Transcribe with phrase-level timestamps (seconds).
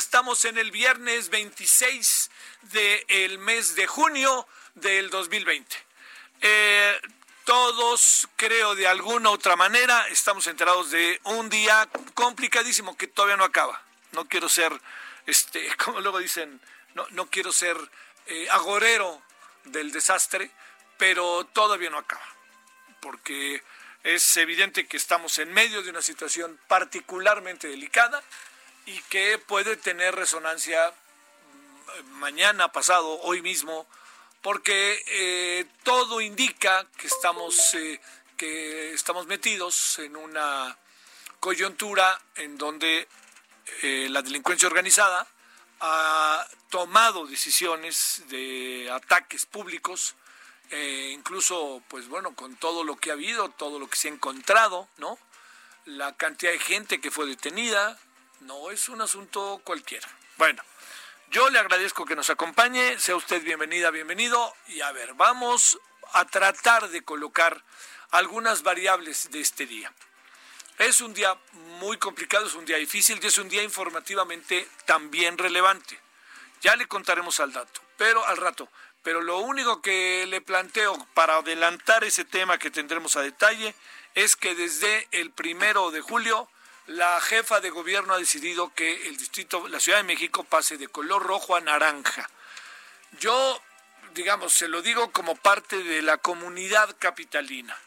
[0.00, 2.30] Estamos en el viernes 26
[2.72, 5.76] del mes de junio del 2020.
[6.40, 7.00] Eh,
[7.44, 13.44] todos, creo, de alguna otra manera, estamos enterados de un día complicadísimo que todavía no
[13.44, 13.82] acaba.
[14.12, 14.72] No quiero ser,
[15.26, 16.62] este, como luego dicen,
[16.94, 17.76] no, no quiero ser
[18.24, 19.20] eh, agorero
[19.64, 20.50] del desastre,
[20.96, 22.26] pero todavía no acaba.
[23.00, 23.62] Porque
[24.02, 28.24] es evidente que estamos en medio de una situación particularmente delicada
[28.86, 30.92] y que puede tener resonancia
[32.02, 33.86] mm, mañana, pasado, hoy mismo,
[34.42, 38.00] porque eh, todo indica que estamos, eh,
[38.36, 40.76] que estamos metidos en una
[41.40, 43.08] coyuntura en donde
[43.82, 45.26] eh, la delincuencia organizada
[45.80, 50.14] ha tomado decisiones de ataques públicos
[51.12, 54.88] incluso, pues bueno, con todo lo que ha habido, todo lo que se ha encontrado,
[54.98, 55.18] ¿no?
[55.84, 57.98] La cantidad de gente que fue detenida,
[58.40, 60.08] no es un asunto cualquiera.
[60.36, 60.62] Bueno,
[61.30, 65.78] yo le agradezco que nos acompañe, sea usted bienvenida, bienvenido, y a ver, vamos
[66.12, 67.62] a tratar de colocar
[68.10, 69.92] algunas variables de este día.
[70.78, 71.36] Es un día
[71.80, 76.00] muy complicado, es un día difícil y es un día informativamente también relevante.
[76.62, 78.68] Ya le contaremos al dato, pero al rato
[79.02, 83.74] pero lo único que le planteo para adelantar ese tema que tendremos a detalle
[84.14, 86.48] es que desde el primero de julio
[86.90, 90.88] la jefa de gobierno ha decidido que el distrito, la Ciudad de México pase de
[90.88, 92.28] color rojo a naranja.
[93.20, 93.62] Yo,
[94.14, 97.78] digamos, se lo digo como parte de la comunidad capitalina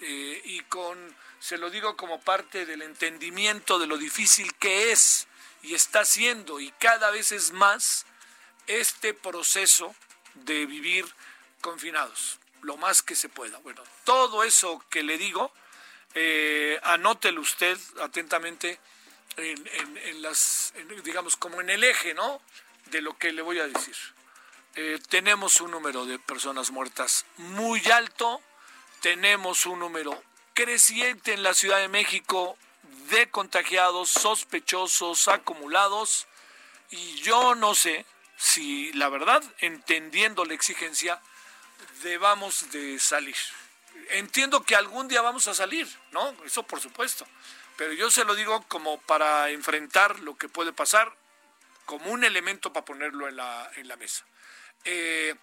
[0.00, 5.28] eh, y con, se lo digo como parte del entendimiento de lo difícil que es
[5.62, 8.06] y está siendo y cada vez es más
[8.66, 9.94] este proceso
[10.34, 11.06] de vivir
[11.60, 13.58] confinados, lo más que se pueda.
[13.58, 15.52] Bueno, todo eso que le digo,
[16.14, 18.78] eh, anótelo usted atentamente
[19.36, 20.72] en, las,
[21.04, 22.40] digamos, como en el eje, ¿no?
[22.86, 23.96] De lo que le voy a decir.
[24.74, 28.40] Eh, tenemos un número de personas muertas muy alto,
[29.00, 30.22] tenemos un número
[30.54, 32.56] creciente en la Ciudad de México
[33.10, 36.26] de contagiados, sospechosos, acumulados,
[36.90, 38.04] y yo no sé
[38.36, 41.20] si la verdad, entendiendo la exigencia,
[42.02, 43.36] debamos de salir.
[44.10, 46.34] Entiendo que algún día vamos a salir, ¿no?
[46.44, 47.26] Eso por supuesto.
[47.76, 51.14] Pero yo se lo digo como para enfrentar lo que puede pasar,
[51.84, 54.24] como un elemento para ponerlo en la, en la mesa.
[54.84, 55.34] Eh,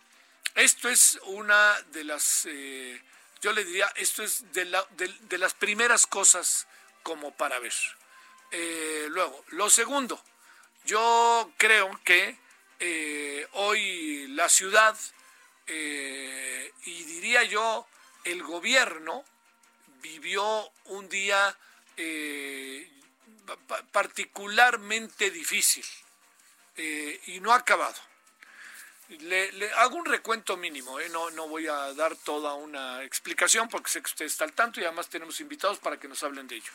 [0.55, 3.01] esto es una de las, eh,
[3.41, 6.67] yo le diría, esto es de, la- de- las primeras cosas
[7.03, 7.73] como para ver.
[8.51, 10.21] Eh, luego, lo segundo,
[10.85, 12.37] yo creo que
[13.53, 14.95] hoy la ciudad
[15.67, 17.87] y diría yo
[18.25, 19.23] el gobierno
[20.01, 21.55] vivió un día
[21.97, 22.89] eh,
[23.45, 25.85] pa- pa- particularmente difícil
[26.77, 27.99] eh, y no ha acabado.
[29.07, 31.09] Le, le hago un recuento mínimo, ¿eh?
[31.09, 34.79] no, no voy a dar toda una explicación porque sé que usted está al tanto
[34.79, 36.71] y además tenemos invitados para que nos hablen de ello.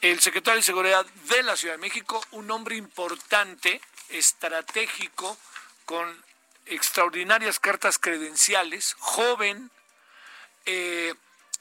[0.00, 5.38] El secretario de Seguridad de la Ciudad de México, un hombre importante, estratégico,
[5.84, 6.24] con
[6.66, 9.70] extraordinarias cartas credenciales, joven,
[10.66, 11.14] eh,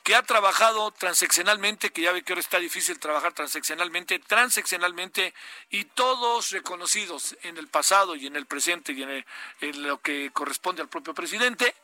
[0.04, 5.34] que ha trabajado transeccionalmente, que ya ve que ahora está difícil trabajar transeccionalmente, transeccionalmente,
[5.70, 9.26] y todos reconocidos en el pasado y en el presente y en,
[9.62, 11.76] en lo que corresponde al propio presidente,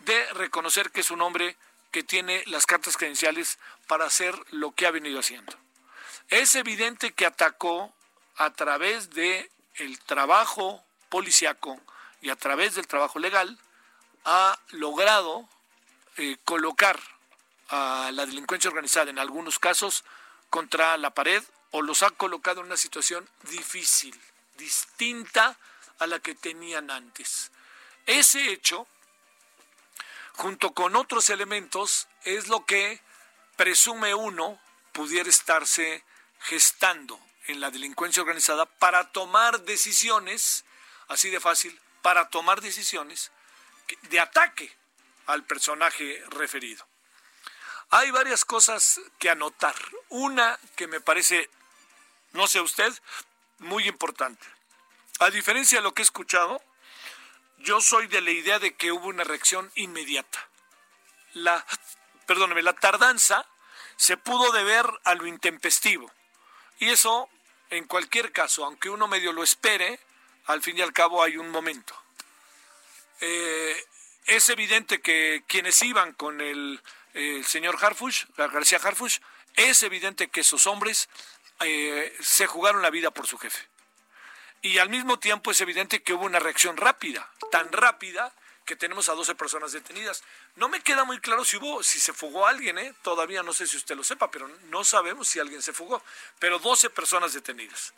[0.00, 1.56] de reconocer que es un hombre
[1.90, 5.52] que tiene las cartas credenciales para hacer lo que ha venido haciendo.
[6.28, 7.92] Es evidente que atacó
[8.36, 11.80] a través de el trabajo policiaco
[12.22, 13.58] y a través del trabajo legal
[14.24, 15.48] ha logrado
[16.16, 16.98] eh, colocar
[17.68, 20.04] a la delincuencia organizada en algunos casos
[20.50, 24.18] contra la pared o los ha colocado en una situación difícil,
[24.56, 25.56] distinta
[26.00, 27.52] a la que tenían antes.
[28.06, 28.88] Ese hecho,
[30.32, 33.00] junto con otros elementos, es lo que
[33.56, 34.60] presume uno
[34.92, 36.02] pudiera estarse
[36.40, 40.64] gestando en la delincuencia organizada para tomar decisiones,
[41.08, 43.30] así de fácil, para tomar decisiones
[44.02, 44.79] de ataque
[45.32, 46.86] al personaje referido.
[47.90, 49.74] Hay varias cosas que anotar.
[50.08, 51.50] Una que me parece,
[52.32, 52.92] no sé usted,
[53.58, 54.46] muy importante.
[55.18, 56.62] A diferencia de lo que he escuchado,
[57.58, 60.48] yo soy de la idea de que hubo una reacción inmediata.
[61.34, 61.64] La,
[62.26, 63.46] perdóneme, la tardanza
[63.96, 66.10] se pudo deber a lo intempestivo.
[66.78, 67.28] Y eso,
[67.70, 70.00] en cualquier caso, aunque uno medio lo espere,
[70.46, 71.94] al fin y al cabo hay un momento.
[73.20, 73.84] Eh,
[74.26, 76.80] es evidente que quienes iban con el,
[77.44, 79.18] señor Harfush, García Harfush,
[79.56, 81.08] es evidente que esos hombres
[81.60, 83.68] eh, se jugaron la vida por su jefe.
[84.62, 88.32] Y al mismo tiempo es evidente que hubo una reacción rápida, tan rápida
[88.64, 90.22] que tenemos a 12 personas detenidas.
[90.54, 92.94] No me queda muy claro si hubo, si se fugó alguien, ¿eh?
[93.02, 96.02] todavía no sé si usted lo sepa, pero no sabemos si alguien se fugó.
[96.38, 97.94] Pero 12 personas detenidas.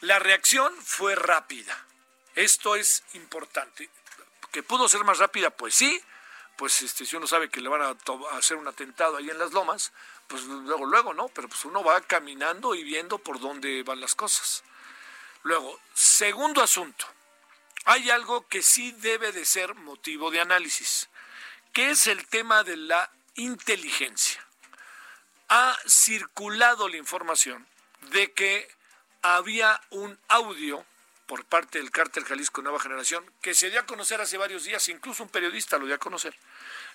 [0.00, 1.86] La reacción fue rápida.
[2.34, 3.88] Esto es importante
[4.52, 6.00] que pudo ser más rápida, pues sí,
[6.56, 7.96] pues este, si uno sabe que le van a,
[8.36, 9.92] hacer un atentado ahí en las lomas,
[10.28, 11.28] pues luego, luego, ¿no?
[11.28, 14.62] Pero pues uno va caminando y viendo por dónde van las cosas.
[15.42, 17.06] Luego, segundo asunto,
[17.84, 21.08] hay algo que sí debe de ser motivo de análisis,
[21.72, 24.46] que es el tema de la inteligencia.
[25.48, 27.66] Ha circulado la información
[28.12, 28.68] de que
[29.22, 30.84] había un audio
[31.26, 34.88] por parte del cártel Jalisco Nueva Generación, que se dio a conocer hace varios días,
[34.88, 36.36] incluso un periodista lo dio a conocer,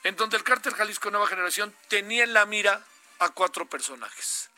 [0.04, 2.86] en donde el cártel Jalisco Nueva Generación tenía en la mira
[3.20, 4.50] a cuatro personajes.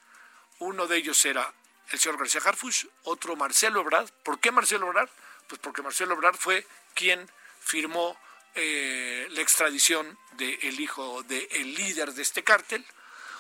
[0.60, 1.54] Uno de ellos era
[1.92, 4.10] el señor García Harfuch, otro Marcelo Ebrard.
[4.24, 5.10] ¿Por qué Marcelo Ebrard?
[5.48, 7.30] Pues porque Marcelo Ebrard fue quien
[7.62, 8.18] firmó
[8.56, 12.86] eh, la extradición del hijo del líder de este cártel.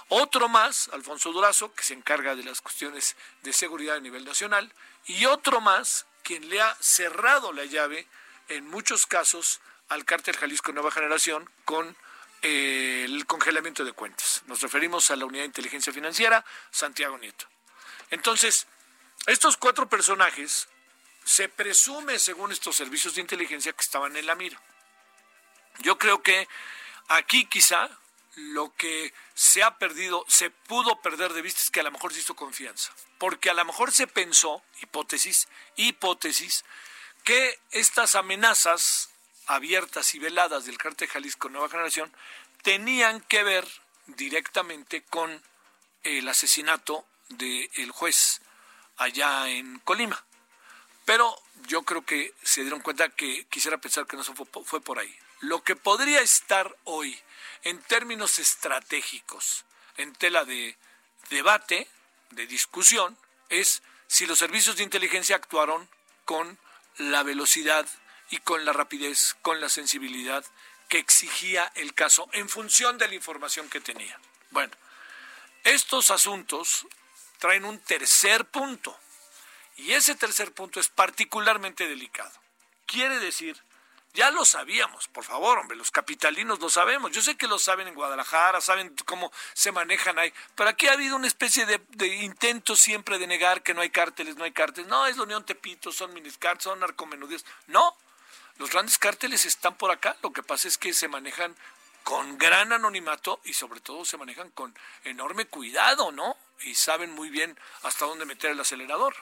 [0.07, 4.73] Otro más, Alfonso Durazo, que se encarga de las cuestiones de seguridad a nivel nacional.
[5.05, 8.07] Y otro más, quien le ha cerrado la llave
[8.47, 11.95] en muchos casos al cártel Jalisco Nueva Generación con
[12.41, 14.43] eh, el congelamiento de cuentas.
[14.47, 17.45] Nos referimos a la Unidad de Inteligencia Financiera, Santiago Nieto.
[18.11, 18.67] Entonces,
[19.25, 20.67] estos cuatro personajes
[21.23, 24.59] se presume, según estos servicios de inteligencia, que estaban en la mira.
[25.79, 26.47] Yo creo que
[27.07, 27.89] aquí quizá
[28.35, 32.13] lo que se ha perdido, se pudo perder de vista es que a lo mejor
[32.13, 36.63] se hizo confianza, porque a lo mejor se pensó, hipótesis, hipótesis,
[37.23, 39.09] que estas amenazas
[39.47, 42.13] abiertas y veladas del cártel Jalisco Nueva Generación
[42.61, 43.67] tenían que ver
[44.07, 45.41] directamente con
[46.03, 48.41] el asesinato del juez
[48.97, 50.23] allá en Colima.
[51.05, 51.35] Pero
[51.67, 55.15] yo creo que se dieron cuenta que quisiera pensar que no fue por ahí.
[55.39, 57.19] Lo que podría estar hoy
[57.63, 59.65] en términos estratégicos,
[59.97, 60.77] en tela de
[61.29, 61.87] debate,
[62.31, 63.17] de discusión,
[63.49, 65.87] es si los servicios de inteligencia actuaron
[66.25, 66.57] con
[66.97, 67.87] la velocidad
[68.29, 70.45] y con la rapidez, con la sensibilidad
[70.87, 74.19] que exigía el caso en función de la información que tenía.
[74.51, 74.73] Bueno,
[75.63, 76.87] estos asuntos
[77.37, 78.97] traen un tercer punto
[79.77, 82.31] y ese tercer punto es particularmente delicado.
[82.85, 83.61] Quiere decir
[84.13, 87.11] ya lo sabíamos, por favor, hombre, los capitalinos lo sabemos.
[87.11, 90.93] Yo sé que lo saben en Guadalajara, saben cómo se manejan ahí, pero aquí ha
[90.93, 94.89] habido una especie de, intento siempre de negar que no hay cárteles, no hay cárteles.
[94.89, 97.45] No, es la Unión Tepito, son miniscárteles, son narcomenudíos.
[97.67, 97.95] No,
[98.57, 100.17] los grandes cárteles están por acá.
[100.23, 101.55] Lo que pasa es que se manejan
[102.03, 106.35] con gran anonimato y sobre todo se manejan con enorme cuidado, ¿no?
[106.61, 109.15] Y saben muy bien hasta dónde meter el acelerador.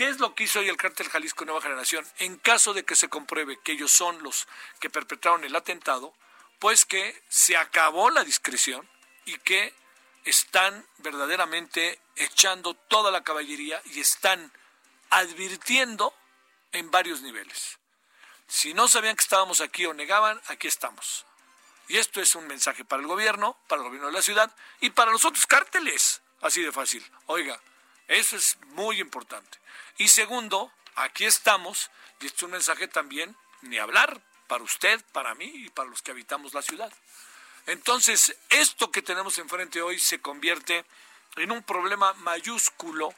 [0.00, 2.06] ¿Qué es lo que hizo hoy el cártel Jalisco Nueva Generación?
[2.20, 4.48] En caso de que se compruebe que ellos son los
[4.80, 6.14] que perpetraron el atentado,
[6.58, 8.88] pues que se acabó la discreción
[9.26, 9.74] y que
[10.24, 14.50] están verdaderamente echando toda la caballería y están
[15.10, 16.14] advirtiendo
[16.72, 17.78] en varios niveles.
[18.48, 21.26] Si no sabían que estábamos aquí o negaban, aquí estamos.
[21.88, 24.88] Y esto es un mensaje para el gobierno, para el gobierno de la ciudad y
[24.88, 26.22] para los otros cárteles.
[26.40, 27.04] Así de fácil.
[27.26, 27.60] Oiga,
[28.10, 29.58] eso es muy importante.
[29.96, 31.90] Y segundo, aquí estamos,
[32.20, 36.10] y es un mensaje también, ni hablar, para usted, para mí y para los que
[36.10, 36.92] habitamos la ciudad.
[37.66, 40.84] Entonces, esto que tenemos enfrente hoy se convierte
[41.36, 43.14] en un problema mayúsculo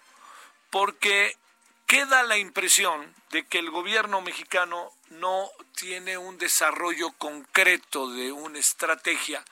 [0.68, 1.38] porque
[1.86, 8.58] queda la impresión de que el gobierno mexicano no tiene un desarrollo concreto de una
[8.58, 9.42] estrategia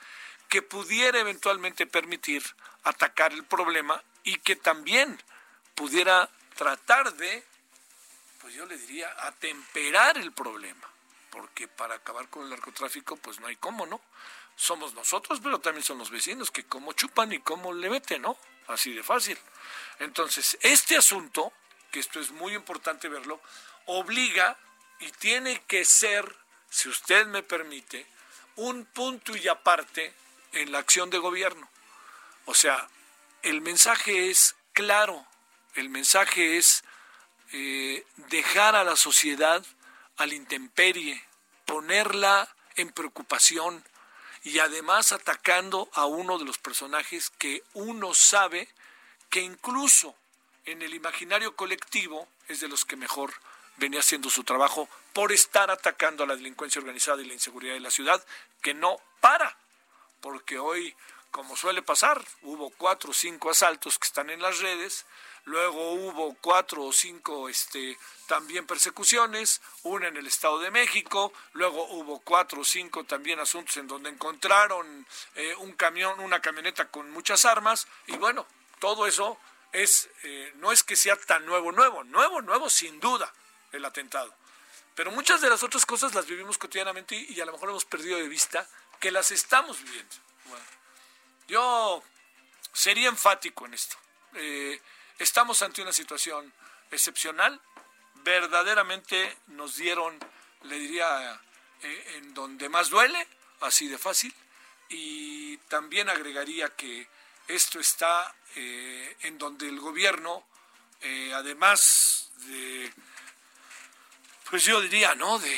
[0.49, 2.43] que pudiera eventualmente permitir
[2.83, 5.19] atacar el problema y que también
[5.75, 7.43] pudiera tratar de,
[8.41, 10.87] pues yo le diría, atemperar el problema,
[11.29, 14.01] porque para acabar con el narcotráfico, pues no hay cómo, ¿no?
[14.55, 18.37] Somos nosotros, pero también son los vecinos que cómo chupan y cómo le meten, ¿no?
[18.67, 19.37] Así de fácil.
[19.99, 21.51] Entonces, este asunto,
[21.91, 23.41] que esto es muy importante verlo,
[23.85, 24.57] obliga
[24.99, 26.35] y tiene que ser,
[26.69, 28.05] si usted me permite,
[28.55, 30.13] un punto y aparte
[30.53, 31.69] en la acción de gobierno.
[32.45, 32.87] O sea,
[33.41, 35.25] el mensaje es claro,
[35.75, 36.83] el mensaje es
[37.53, 39.65] eh, dejar a la sociedad
[40.17, 41.23] al intemperie,
[41.65, 43.83] ponerla en preocupación
[44.43, 48.67] y además atacando a uno de los personajes que uno sabe
[49.29, 50.15] que incluso
[50.65, 53.33] en el imaginario colectivo es de los que mejor
[53.77, 57.79] venía haciendo su trabajo por estar atacando a la delincuencia organizada y la inseguridad de
[57.79, 58.23] la ciudad,
[58.61, 59.57] que no para,
[60.21, 60.95] porque hoy,
[61.31, 65.05] como suele pasar, hubo cuatro o cinco asaltos que están en las redes,
[65.45, 71.85] luego hubo cuatro o cinco este, también persecuciones, una en el Estado de México, luego
[71.89, 75.05] hubo cuatro o cinco también asuntos en donde encontraron
[75.35, 78.45] eh, un camión, una camioneta con muchas armas, y bueno,
[78.79, 79.37] todo eso
[79.71, 83.31] es, eh, no es que sea tan nuevo, nuevo, nuevo, nuevo sin duda
[83.71, 84.33] el atentado.
[84.95, 88.17] Pero muchas de las otras cosas las vivimos cotidianamente y, a lo mejor hemos perdido
[88.17, 88.67] de vista
[88.99, 90.15] que las estamos viviendo.
[91.47, 92.03] yo
[92.73, 93.95] sería enfático en esto.
[94.33, 94.79] Eh,
[95.21, 96.51] estamos ante una situación
[96.89, 97.59] excepcional.
[98.23, 100.17] Verdaderamente nos dieron,
[100.63, 101.39] le diría,
[101.81, 103.27] eh, en donde más duele,
[103.61, 104.33] así de fácil.
[104.89, 107.07] Y también agregaría que
[107.47, 110.45] esto está eh, en donde el gobierno,
[111.01, 112.91] eh, además de,
[114.49, 115.39] pues yo diría, ¿no?
[115.39, 115.57] De,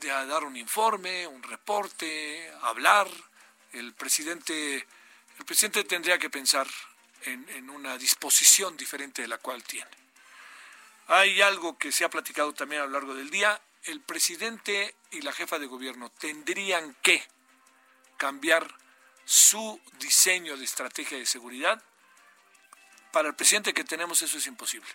[0.00, 3.08] dar un informe, un reporte, hablar,
[3.72, 4.86] el presidente,
[5.38, 6.68] el presidente tendría que pensar
[7.26, 9.90] en, una disposición diferente de la cual tiene.
[11.08, 13.60] Hay algo que se ha platicado también a lo largo del día.
[13.84, 17.22] El presidente y la jefa de gobierno tendrían que
[18.16, 18.74] cambiar
[19.24, 21.82] su diseño de estrategia de seguridad,
[23.12, 24.88] para el presidente que tenemos eso es imposible.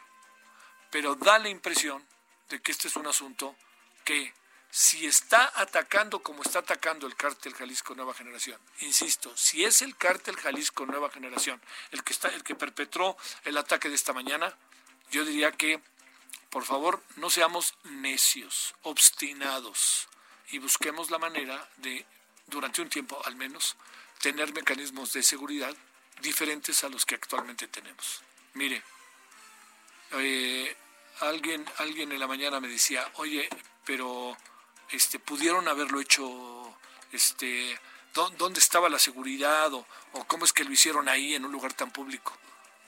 [0.89, 2.05] Pero da la impresión
[2.49, 3.55] de que este es un asunto
[4.03, 4.33] que
[4.71, 9.97] si está atacando como está atacando el cártel Jalisco Nueva Generación, insisto, si es el
[9.97, 11.61] cártel Jalisco Nueva Generación
[11.91, 14.55] el que está el que perpetró el ataque de esta mañana,
[15.11, 15.81] yo diría que
[16.49, 20.07] por favor no seamos necios, obstinados
[20.51, 22.05] y busquemos la manera de
[22.47, 23.75] durante un tiempo al menos
[24.21, 25.75] tener mecanismos de seguridad
[26.21, 28.21] diferentes a los que actualmente tenemos.
[28.53, 28.83] Mire,
[30.11, 30.75] eh,
[31.21, 33.49] alguien, alguien en la mañana me decía, oye,
[33.85, 34.37] pero
[34.91, 36.77] este, pudieron haberlo hecho,
[37.11, 37.79] este,
[38.13, 39.85] ¿dónde estaba la seguridad o,
[40.27, 42.37] cómo es que lo hicieron ahí en un lugar tan público?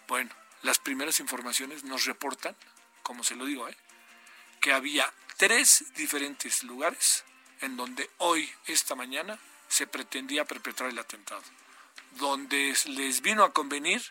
[0.08, 0.32] Bueno,
[0.62, 2.56] las primeras informaciones nos reportan,
[3.02, 3.78] como se lo digo, ¿eh?
[4.60, 7.24] que había tres diferentes lugares
[7.62, 11.44] en donde hoy, esta mañana, se pretendía perpetrar el atentado.
[12.12, 14.04] Donde les vino a convenir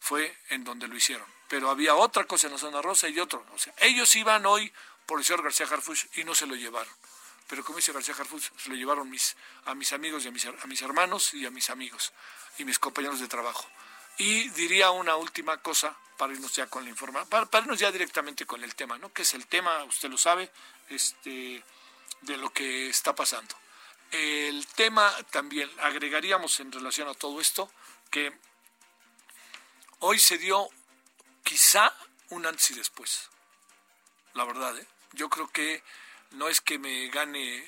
[0.00, 1.26] fue en donde lo hicieron.
[1.48, 3.44] Pero había otra cosa en la zona rosa y otro.
[3.78, 4.72] Ellos iban hoy
[5.06, 6.92] por el señor García Harfuch y no se lo llevaron.
[7.48, 10.46] Pero como dice García Harfuch, se lo llevaron mis, a mis amigos y a mis,
[10.46, 12.12] a mis hermanos y a mis amigos
[12.58, 13.66] y mis compañeros de trabajo.
[14.18, 17.90] Y diría una última cosa para irnos ya con la información, para, para, irnos ya
[17.90, 19.12] directamente con el tema, ¿no?
[19.12, 20.50] Que es el tema, usted lo sabe,
[20.88, 21.62] este,
[22.22, 23.54] de lo que está pasando.
[24.10, 27.70] El tema también, agregaríamos en relación a todo esto,
[28.10, 28.32] que
[30.00, 30.68] hoy se dio
[31.44, 31.94] quizá
[32.30, 33.30] un antes y después.
[34.34, 34.86] La verdad, ¿eh?
[35.12, 35.82] yo creo que
[36.32, 37.66] no es que me gane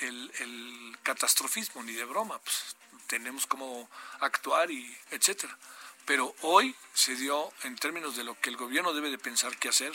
[0.00, 3.88] el, catastrofismo ni de broma, pues tenemos cómo
[4.20, 5.56] actuar y etcétera.
[6.04, 9.68] Pero hoy se dio en términos de lo que el gobierno debe de pensar qué
[9.68, 9.92] hacer.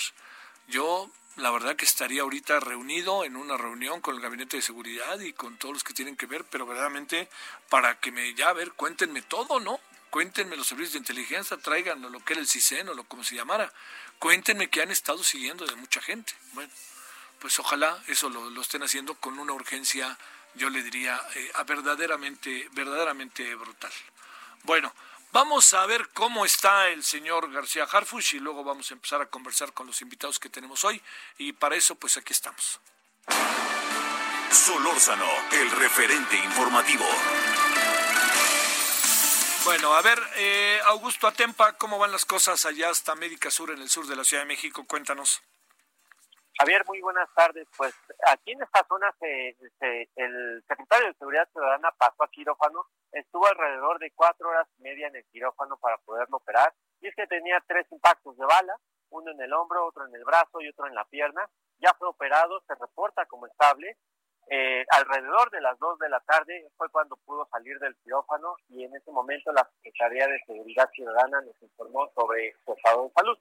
[0.68, 5.20] Yo la verdad que estaría ahorita reunido en una reunión con el gabinete de seguridad
[5.20, 7.30] y con todos los que tienen que ver, pero verdaderamente
[7.70, 9.80] para que me ya a ver, cuéntenme todo, ¿no?
[10.10, 13.36] Cuéntenme los servicios de inteligencia, traigan lo que era el CISEN o lo como se
[13.36, 13.74] llamara.
[14.20, 16.34] Cuéntenme que han estado siguiendo de mucha gente.
[16.54, 16.72] Bueno,
[17.44, 20.18] pues ojalá eso lo, estén haciendo con una urgencia,
[20.56, 23.92] yo le diría, eh, verdaderamente, verdaderamente brutal.
[24.64, 24.94] Bueno,
[25.34, 29.26] Vamos a ver cómo está el señor García Harfush y luego vamos a empezar a
[29.26, 31.02] conversar con los invitados que tenemos hoy.
[31.40, 32.80] Y para eso, pues aquí estamos.
[34.52, 37.06] Solórzano, el referente informativo.
[39.66, 43.82] Bueno, a ver, eh, Augusto Atempa, ¿cómo van las cosas allá hasta América Sur, en
[43.82, 44.86] el sur de la Ciudad de México?
[44.86, 45.42] Cuéntanos.
[46.58, 47.68] Javier, muy buenas tardes.
[47.76, 47.94] Pues
[48.28, 49.58] aquí en esta zona se,
[50.16, 55.08] el secretario de Seguridad Ciudadana pasó a quirófano, estuvo alrededor de cuatro horas y media
[55.08, 58.78] en el quirófano para poderlo operar, y es que tenía tres impactos de bala,
[59.10, 61.48] uno en el hombro, otro en el brazo y otro en la pierna.
[61.80, 63.98] Ya fue operado, se reporta como estable.
[64.48, 68.84] Eh, alrededor de las dos de la tarde fue cuando pudo salir del quirófano y
[68.84, 73.38] en ese momento la Secretaría de Seguridad Ciudadana nos informó sobre su estado de salud.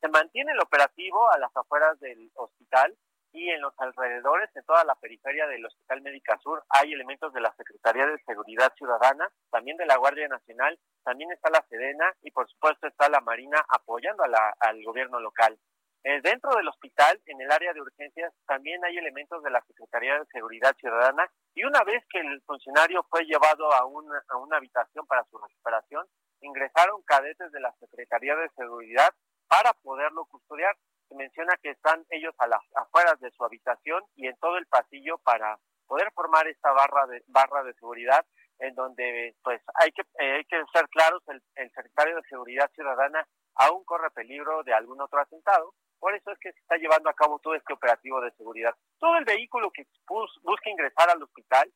[0.00, 2.96] Se mantiene el operativo a las afueras del hospital
[3.32, 7.40] y en los alrededores, en toda la periferia del Hospital Médica Sur, hay elementos de
[7.40, 12.30] la Secretaría de Seguridad Ciudadana, también de la Guardia Nacional, también está la Sedena y
[12.32, 15.56] por supuesto está la Marina apoyando al gobierno local.
[16.02, 20.18] Eh, dentro del hospital, en el área de urgencias, también hay elementos de la Secretaría
[20.18, 24.56] de Seguridad Ciudadana y una vez que el funcionario fue llevado a una, a una
[24.56, 26.06] habitación para su recuperación,
[26.40, 29.10] ingresaron cadetes de la Secretaría de Seguridad
[29.50, 30.76] para poderlo custodiar.
[31.08, 34.66] Se menciona que están ellos a las afueras de su habitación y en todo el
[34.66, 38.24] pasillo para poder formar esta barra de barra de seguridad
[38.60, 41.42] en donde pues hay que eh, hay que ser claros el,
[41.74, 43.26] secretario de seguridad ciudadana
[43.56, 47.14] aún corre peligro de algún otro atentado por eso es que se está llevando a
[47.14, 51.68] cabo todo este operativo de seguridad todo el vehículo que busca ingresar al hospital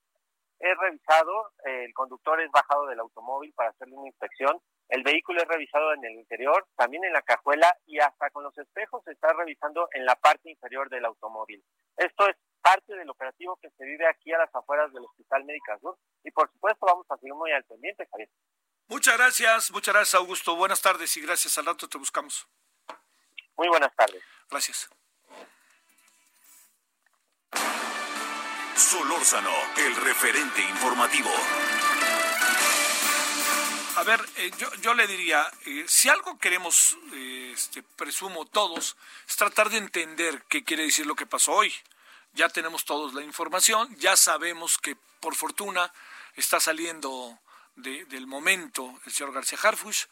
[0.64, 5.48] es revisado el conductor es bajado del automóvil para hacerle una inspección el vehículo es
[5.48, 9.32] revisado en el interior, también en la cajuela y hasta con los espejos se está
[9.32, 11.64] revisando en la parte inferior del automóvil.
[11.96, 15.78] Esto es parte del operativo que se vive aquí a las afueras del Hospital Médica
[15.78, 18.28] Sur y por supuesto vamos a seguir muy al pendiente, Javier.
[18.88, 20.56] Muchas gracias, muchas gracias Augusto.
[20.56, 21.56] Buenas tardes y gracias.
[21.58, 22.46] Al rato te buscamos.
[23.56, 24.22] Muy buenas tardes.
[24.50, 24.90] Gracias.
[28.94, 31.28] Solórzano, el referente informativo.
[33.96, 38.96] A ver, eh, yo, le diría, eh, si algo queremos, eh, este, presumo todos,
[39.26, 41.74] es tratar de entender qué quiere decir lo que pasó hoy.
[42.34, 45.92] Ya tenemos todos la información, ya sabemos que por fortuna
[46.36, 47.36] está saliendo
[47.74, 50.04] del momento el señor García Harfush,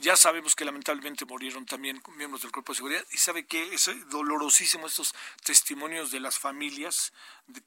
[0.00, 3.90] ya sabemos que lamentablemente murieron también miembros del Cuerpo de Seguridad y sabe que es
[4.08, 7.12] dolorosísimo estos testimonios de las familias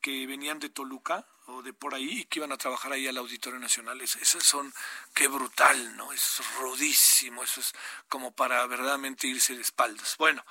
[0.01, 3.17] que venían de Toluca o de por ahí y que iban a trabajar ahí al
[3.17, 4.01] Auditorio Nacional.
[4.01, 4.73] Esos son,
[5.13, 6.11] qué brutal, ¿no?
[6.13, 7.73] Es rudísimo, eso es
[8.09, 10.15] como para verdaderamente irse de espaldas.
[10.17, 10.43] Bueno,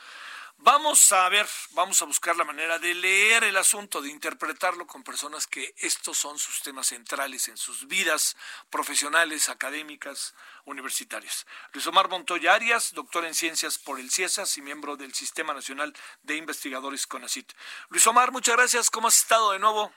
[0.65, 5.03] Vamos a ver, vamos a buscar la manera de leer el asunto, de interpretarlo con
[5.03, 8.37] personas que estos son sus temas centrales en sus vidas
[8.71, 11.49] profesionales, académicas, universitarias.
[11.73, 15.93] Luis Omar Montoya Arias, doctor en ciencias por el CIESAS y miembro del Sistema Nacional
[16.23, 17.53] de Investigadores CONACIT.
[17.89, 18.89] Luis Omar, muchas gracias.
[18.89, 19.93] ¿Cómo has estado de nuevo?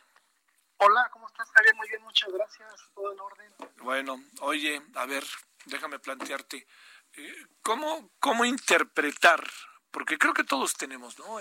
[0.77, 1.75] Hola, ¿cómo estás, Javier?
[1.75, 2.89] Muy bien, muchas gracias.
[2.95, 3.55] Todo en orden.
[3.83, 5.23] Bueno, oye, a ver,
[5.65, 6.67] déjame plantearte.
[7.13, 9.47] Eh, ¿Cómo, cómo interpretar
[9.95, 11.37] porque creo que todos tenemos ¿no?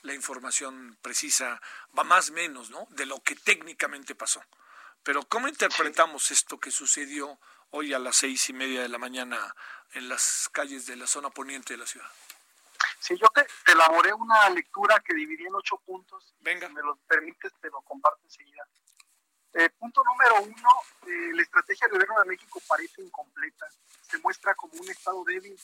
[0.00, 1.60] la información precisa,
[1.96, 2.86] va más o menos, ¿no?
[2.92, 4.42] de lo que técnicamente pasó.
[5.02, 9.54] Pero ¿cómo interpretamos esto que sucedió hoy a las seis y media de la mañana
[9.92, 12.08] en las calles de la zona poniente de la ciudad?
[13.00, 16.34] Sí, yo te, elaboré una lectura que dividí en ocho puntos.
[16.40, 16.68] Venga.
[16.68, 18.66] Si me lo permites, te lo comparto enseguida.
[19.52, 20.70] Eh, punto número uno,
[21.06, 23.66] eh, la estrategia del gobierno de México parece incompleta.
[24.08, 25.54] Se muestra como un Estado débil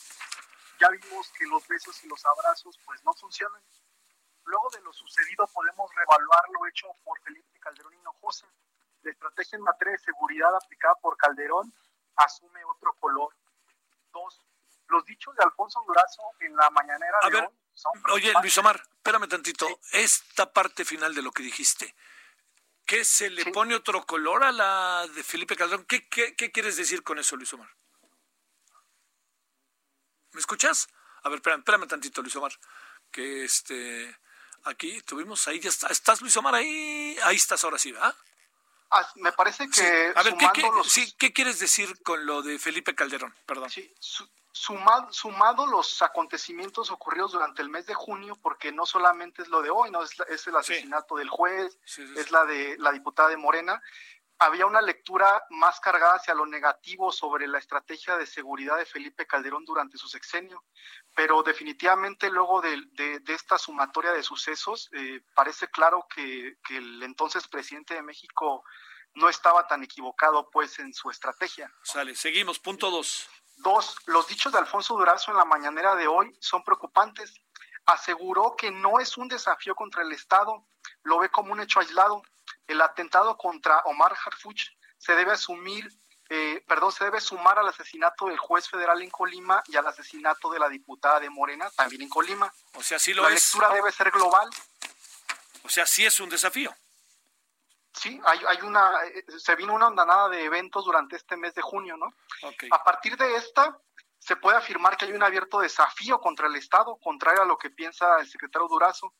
[0.79, 3.61] ya vimos que los besos y los abrazos pues no funcionan.
[4.45, 8.47] Luego de lo sucedido podemos reevaluar lo hecho por Felipe Calderón Hinojosa.
[9.01, 11.73] La estrategia en materia de seguridad aplicada por Calderón
[12.15, 13.35] asume otro color.
[14.11, 14.41] Dos,
[14.87, 19.27] los dichos de Alfonso Durazo en la mañanera de hoy son Oye, Luis Omar, espérame
[19.27, 19.67] tantito.
[19.91, 21.93] Esta parte final de lo que dijiste,
[22.85, 25.85] ¿qué se le pone otro color a la de Felipe Calderón?
[25.85, 27.69] ¿Qué, qué, qué quieres decir con eso, Luis Omar?
[30.37, 30.87] ¿Me escuchas?
[31.23, 32.51] A ver, espérame, espérame tantito, Luis Omar.
[33.09, 34.15] Que este,
[34.65, 35.87] aquí tuvimos, ahí ya está.
[35.87, 37.17] ¿Estás, Luis Omar, ahí?
[37.23, 38.13] Ahí estás ahora sí, ¿verdad?
[38.91, 40.13] Ah, me parece que.
[40.15, 43.33] A ver, ¿qué, ¿qué, quieres decir con lo de Felipe Calderón?
[43.47, 43.71] Perdón.
[43.71, 43.91] Sí,
[44.51, 49.63] sumado, sumado los acontecimientos ocurridos durante el mes de junio, porque no solamente es lo
[49.63, 51.79] de hoy, no es, es el asesinato del juez,
[52.15, 53.81] es la de la diputada de Morena,
[54.39, 59.25] había una lectura más cargada hacia lo negativo sobre la estrategia de seguridad de Felipe
[59.25, 60.63] Calderón durante su sexenio,
[61.15, 67.95] pero definitivamente luego de, esta sumatoria de sucesos eh, parece claro que, el entonces presidente
[67.95, 68.63] de México
[69.15, 71.71] no estaba tan equivocado pues en su estrategia.
[71.83, 73.27] Sale, seguimos, punto dos.
[73.57, 77.33] Dos, los dichos de Alfonso Durazo en la mañanera de hoy son preocupantes.
[77.87, 80.67] Aseguró que no es un desafío contra el Estado,
[81.03, 82.21] lo ve como un hecho aislado
[82.67, 85.89] el atentado contra Omar Harfuch se debe asumir
[86.29, 90.49] eh, perdón, se debe sumar al asesinato del juez federal en Colima y al asesinato
[90.49, 92.53] de la diputada de Morena también en Colima.
[92.73, 93.35] O sea, sí lo la es.
[93.35, 94.49] lectura debe ser global.
[95.63, 96.75] O sea, sí es un desafío.
[97.93, 101.61] Sí, hay, hay una, eh, se vino una andanada de eventos durante este mes de
[101.61, 102.13] junio, ¿no?
[102.41, 102.69] Okay.
[102.71, 103.79] A partir de esta,
[104.19, 107.69] se puede afirmar que hay un abierto desafío contra el Estado, contrario a lo que
[107.69, 109.13] piensa el secretario Durazo.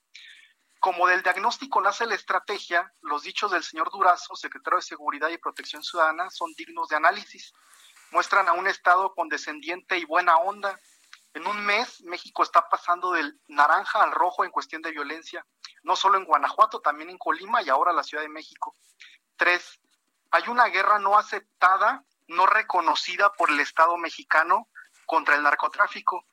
[0.79, 5.37] Como del diagnóstico nace la estrategia, los dichos del señor Durazo, secretario de Seguridad y
[5.37, 7.53] Protección Ciudadana, son dignos de análisis.
[8.11, 10.79] Muestran a un Estado condescendiente y buena onda.
[11.33, 15.45] En un mes, México está pasando del naranja al rojo en cuestión de violencia,
[15.83, 18.75] no solo en Guanajuato, también en Colima y ahora la Ciudad de México.
[19.35, 19.79] Tres,
[20.31, 24.67] hay una guerra no aceptada, no reconocida por el Estado mexicano
[25.05, 26.25] contra el narcotráfico.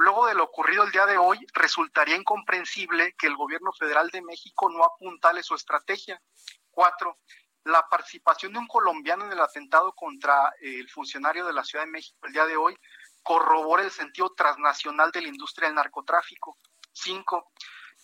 [0.00, 4.22] Luego de lo ocurrido el día de hoy, resultaría incomprensible que el gobierno federal de
[4.22, 6.18] México no apuntale su estrategia.
[6.70, 7.18] Cuatro,
[7.64, 11.90] la participación de un colombiano en el atentado contra el funcionario de la Ciudad de
[11.90, 12.74] México el día de hoy
[13.22, 16.56] corrobora el sentido transnacional de la industria del narcotráfico.
[16.90, 17.52] Cinco,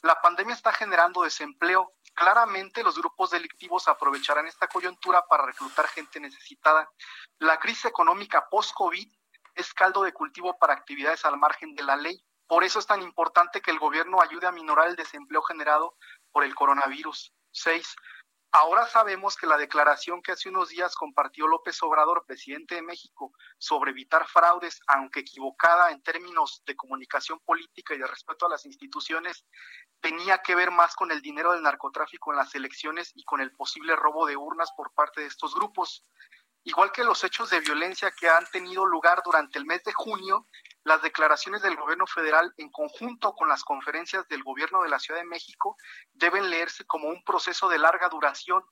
[0.02, 1.94] la pandemia está generando desempleo.
[2.12, 6.90] Claramente los grupos delictivos aprovecharán esta coyuntura para reclutar gente necesitada.
[7.38, 9.11] La crisis económica post-COVID
[9.56, 12.22] es caldo de cultivo para actividades al margen de la ley.
[12.46, 15.96] Por eso es tan importante que el gobierno ayude a minorar el desempleo generado
[16.30, 17.32] por el coronavirus.
[17.50, 17.96] Seis,
[18.52, 23.32] ahora sabemos que la declaración que hace unos días compartió López Obrador, presidente de México,
[23.58, 28.66] sobre evitar fraudes, aunque equivocada en términos de comunicación política y de respeto a las
[28.66, 29.44] instituciones,
[30.00, 33.52] tenía que ver más con el dinero del narcotráfico en las elecciones y con el
[33.52, 36.04] posible robo de urnas por parte de estos grupos.
[36.66, 40.48] Igual que los hechos de violencia que han tenido lugar durante el mes de junio,
[40.83, 45.20] las declaraciones del gobierno federal en conjunto con las conferencias del gobierno de la Ciudad
[45.20, 45.76] de México
[46.12, 48.64] deben leerse como un proceso de larga duración.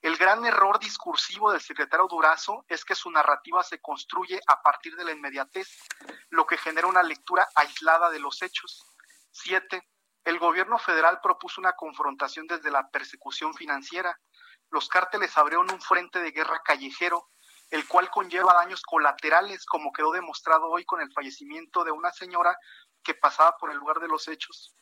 [0.00, 4.96] El gran error discursivo del secretario Durazo es que su narrativa se construye a partir
[4.96, 5.68] de la inmediatez,
[6.30, 8.86] lo que genera una lectura aislada de los hechos.
[9.30, 9.86] Siete,
[10.24, 14.18] el gobierno federal propuso una confrontación desde la persecución financiera.
[14.74, 17.30] Los cárteles abrieron un frente de guerra callejero
[17.70, 22.58] el cual conlleva daños colaterales, como quedó demostrado hoy con el fallecimiento de una señora
[23.04, 24.74] que pasaba por el lugar de los hechos.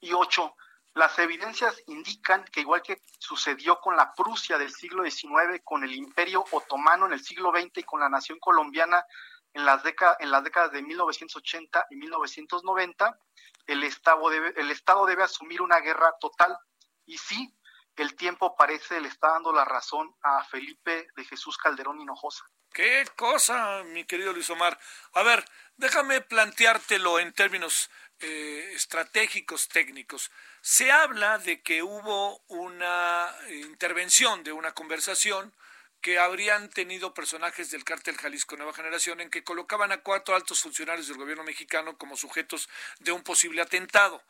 [0.00, 0.54] Y ocho,
[0.94, 5.94] las evidencias indican que igual que sucedió con la Prusia del siglo XIX, con el
[5.94, 9.04] Imperio Otomano en el siglo XX y con la nación colombiana
[9.52, 13.18] en las, décadas de 1980 y 1990,
[13.66, 16.56] el Estado, debe, el Estado debe asumir una guerra total.
[17.04, 17.54] Y sí,
[17.96, 22.44] el tiempo parece le está dando la razón a Felipe de Jesús Calderón Hinojosa.
[22.72, 24.78] Qué cosa, mi querido Luis Omar.
[25.14, 25.44] A ver,
[25.76, 30.30] déjame planteártelo en términos eh, estratégicos, técnicos.
[30.60, 35.52] Se habla de que hubo una intervención, de una conversación
[36.00, 40.60] que habrían tenido personajes del cártel Jalisco Nueva Generación en que colocaban a cuatro altos
[40.60, 42.68] funcionarios del gobierno mexicano como sujetos
[43.00, 44.22] de un posible atentado.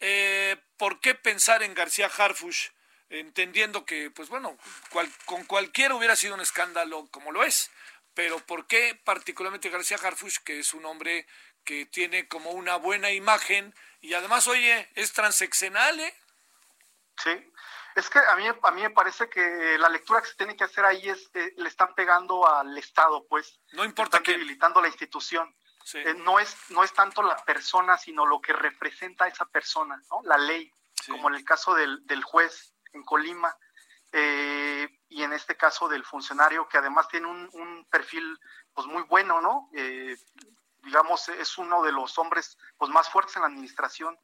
[0.00, 2.70] Eh, ¿Por qué pensar en García Harfush?
[3.10, 4.56] Entendiendo que, pues bueno,
[5.26, 7.70] con cualquiera hubiera sido un escándalo como lo es,
[8.14, 11.26] pero ¿por qué particularmente García Harfush, que es un hombre
[11.64, 16.14] que tiene como una buena imagen y además, oye, es transeccional, ¿eh?
[17.16, 17.30] Sí,
[17.96, 20.64] es que a mí, a mí me parece que la lectura que se tiene que
[20.64, 23.60] hacer ahí es, eh, le están pegando al Estado, pues.
[23.72, 25.54] No importa están debilitando la institución.
[25.94, 30.00] Eh, no, es, no es tanto la persona, sino lo que representa a esa persona,
[30.10, 30.22] ¿no?
[30.24, 30.72] La ley,
[31.08, 33.54] como en el caso del, del juez en Colima,
[34.16, 38.38] eh, y en este caso del funcionario que además tiene un, perfil
[38.72, 39.68] pues muy bueno, ¿no?
[39.74, 40.16] Eh,
[40.84, 44.16] digamos, es uno de los hombres pues más fuertes en la administración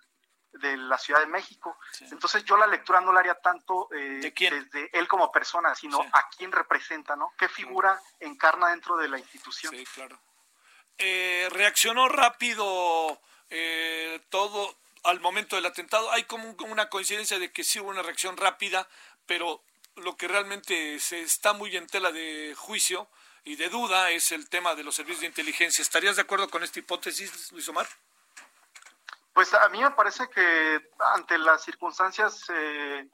[0.53, 1.77] de la Ciudad de México.
[2.03, 6.29] Entonces yo la lectura no la haría tanto eh, desde él como persona, sino a
[6.37, 7.33] quién representa, ¿no?
[7.37, 9.75] ¿Qué figura encarna dentro de la institución?
[9.75, 10.21] Sí, claro.
[11.51, 13.21] reaccionó rápido
[14.29, 16.11] todo al momento del atentado.
[16.13, 18.89] Hay como una coincidencia de que sí hubo una reacción rápida,
[19.27, 19.63] pero
[19.97, 23.09] lo que realmente se está muy en tela de juicio
[23.45, 25.83] y de duda es el tema de los servicios de inteligencia.
[25.83, 27.87] ¿Estarías de acuerdo con esta hipótesis, Luis Omar?
[29.33, 33.09] Pues a mí me parece que ante las circunstancias, eh,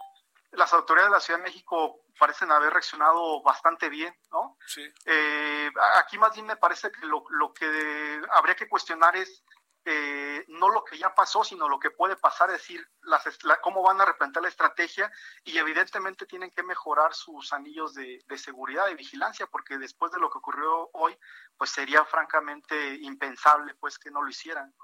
[0.52, 4.56] las autoridades de la Ciudad de México parecen haber reaccionado bastante bien, ¿no?
[4.66, 4.82] Sí.
[5.04, 9.44] Eh, aquí más bien me parece que lo, lo que habría que cuestionar es
[9.88, 13.22] eh, no lo que ya pasó, sino lo que puede pasar, es decir, las,
[13.62, 15.12] cómo van a replantear la estrategia
[15.44, 20.28] y evidentemente tienen que mejorar sus anillos de, seguridad y vigilancia, porque después de lo
[20.28, 21.16] que ocurrió hoy,
[21.56, 24.74] pues sería francamente impensable pues que no lo hicieran.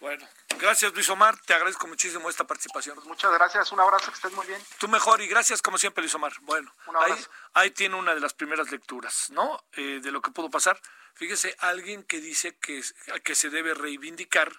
[0.00, 2.96] Bueno, gracias Luis Omar, te agradezco muchísimo esta participación.
[2.96, 4.60] Pues muchas gracias, un abrazo, que estés muy bien.
[4.78, 6.34] Tú mejor y gracias como siempre Luis Omar.
[6.42, 6.70] Bueno,
[7.00, 7.14] ahí,
[7.54, 9.58] ahí, tiene una de las primeras lecturas, ¿no?
[9.72, 10.78] Eh, de lo que pudo pasar.
[11.16, 12.82] Fíjese, alguien que dice que,
[13.24, 14.52] que se debe reivindicar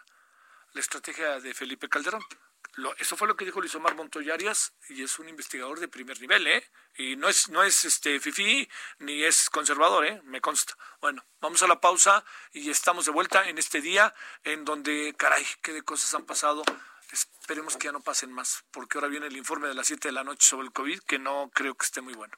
[0.74, 2.24] la estrategia de Felipe Calderón
[3.00, 6.46] eso fue lo que dijo Luis Omar Montoyarias y es un investigador de primer nivel,
[6.46, 6.64] ¿eh?
[6.96, 10.22] Y no es, no es este fifi ni es conservador, ¿eh?
[10.26, 10.78] Me consta.
[11.02, 15.46] Bueno, vamos a la pausa y estamos de vuelta en este día en donde, caray,
[15.64, 16.64] qué de cosas han pasado.
[17.12, 20.12] Esperemos que ya no pasen más, porque ahora viene el informe de las 7 de
[20.12, 22.38] la noche sobre el COVID, que no creo que esté muy bueno.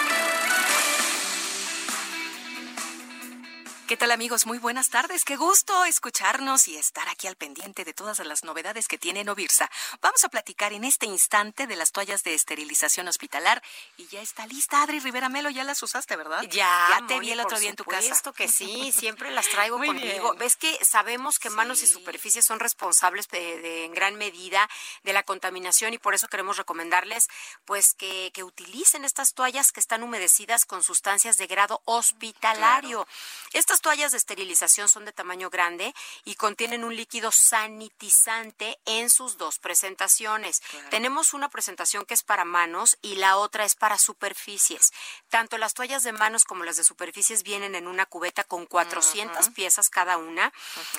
[3.91, 4.45] ¿Qué tal amigos?
[4.45, 5.25] Muy buenas tardes.
[5.25, 9.69] Qué gusto escucharnos y estar aquí al pendiente de todas las novedades que tiene Novirsa.
[9.99, 13.61] Vamos a platicar en este instante de las toallas de esterilización hospitalar
[13.97, 16.41] y ya está lista Adri Rivera Melo, ya las usaste, ¿verdad?
[16.43, 18.13] Ya, ya te vi el otro día en tu casa.
[18.13, 20.35] Esto que sí, siempre las traigo conmigo.
[20.35, 24.69] Ves que sabemos que manos y superficies son responsables de, en gran medida
[25.03, 27.27] de la contaminación y por eso queremos recomendarles
[27.65, 33.05] pues que, que utilicen estas toallas que están humedecidas con sustancias de grado hospitalario.
[33.51, 39.37] Estas toallas de esterilización son de tamaño grande y contienen un líquido sanitizante en sus
[39.37, 40.61] dos presentaciones.
[40.89, 44.93] Tenemos una presentación que es para manos y la otra es para superficies.
[45.29, 49.49] Tanto las toallas de manos como las de superficies vienen en una cubeta con 400
[49.49, 50.53] piezas cada una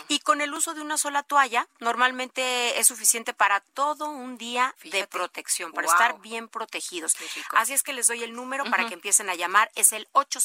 [0.09, 4.75] y con el uso de una sola toalla normalmente es suficiente para todo un día
[4.85, 7.15] de protección, para estar bien protegidos.
[7.53, 10.43] Así es que les doy el número para que empiecen a llamar, es el 800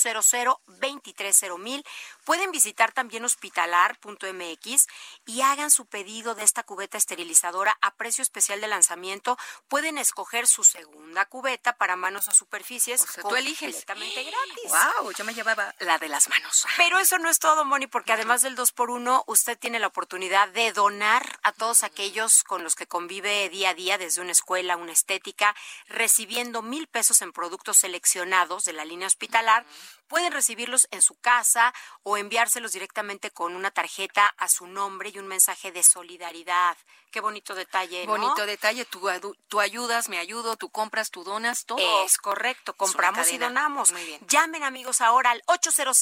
[0.67, 1.86] 230 mil
[2.28, 4.88] Pueden visitar también hospitalar.mx
[5.26, 9.38] y hagan su pedido de esta cubeta esterilizadora a precio especial de lanzamiento.
[9.70, 13.02] Pueden escoger su segunda cubeta para manos o superficies.
[13.04, 13.86] O sea, tú eliges.
[13.86, 14.98] Completamente gratis.
[14.98, 16.68] Wow, yo me llevaba la de las manos.
[16.76, 19.88] Pero eso no es todo, Moni, porque además del 2 por 1 usted tiene la
[19.88, 24.34] oportunidad de donar a todos aquellos con los que convive día a día, desde una
[24.34, 25.56] escuela, una estética,
[25.88, 29.66] recibiendo mil pesos en productos seleccionados de la línea hospitalar
[30.08, 35.20] pueden recibirlos en su casa o enviárselos directamente con una tarjeta a su nombre y
[35.20, 36.78] un mensaje de solidaridad.
[37.12, 38.12] Qué bonito detalle, ¿no?
[38.12, 39.10] Bonito detalle, tú,
[39.48, 42.06] tú ayudas, me ayudo, tú compras, tú donas, todo.
[42.06, 43.91] Es correcto, compramos y donamos.
[43.91, 44.20] Muy bien.
[44.28, 45.98] Llamen amigos ahora al 800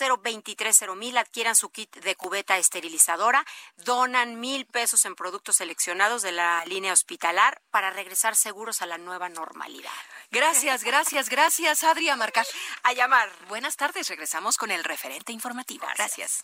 [0.95, 3.45] mil adquieran su kit de cubeta esterilizadora,
[3.77, 8.97] donan mil pesos en productos seleccionados de la línea hospitalar para regresar seguros a la
[8.97, 9.91] nueva normalidad.
[10.31, 12.45] Gracias, gracias, gracias, Adri, a marcar.
[12.83, 13.29] A llamar.
[13.47, 15.87] Buenas tardes, regresamos con el referente informativo.
[15.95, 16.43] Gracias.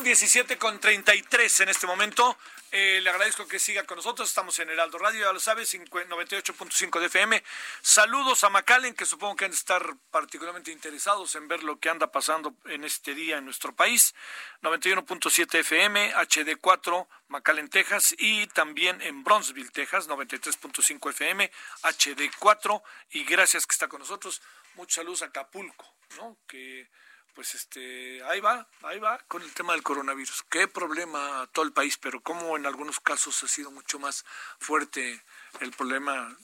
[0.00, 2.38] Son 17 con 33 en este momento.
[2.72, 4.30] Eh, le agradezco que siga con nosotros.
[4.30, 7.44] Estamos en Heraldo Radio, ya lo sabe, 98.5 de FM.
[7.82, 11.90] Saludos a Macallen, que supongo que han de estar particularmente interesados en ver lo que
[11.90, 14.14] anda pasando en este día en nuestro país.
[14.62, 21.50] 91.7 FM, HD4, McAllen, Texas, y también en Bronzeville, Texas, 93.5 FM,
[21.82, 22.82] HD4.
[23.10, 24.40] Y gracias que está con nosotros.
[24.76, 26.38] Muchos saludos a Acapulco, ¿no?
[26.46, 26.88] Que
[27.34, 30.44] pues este, ahí va, ahí va con el tema del coronavirus.
[30.50, 34.24] Qué problema todo el país, pero como en algunos casos ha sido mucho más
[34.58, 35.22] fuerte
[35.60, 36.36] el problema,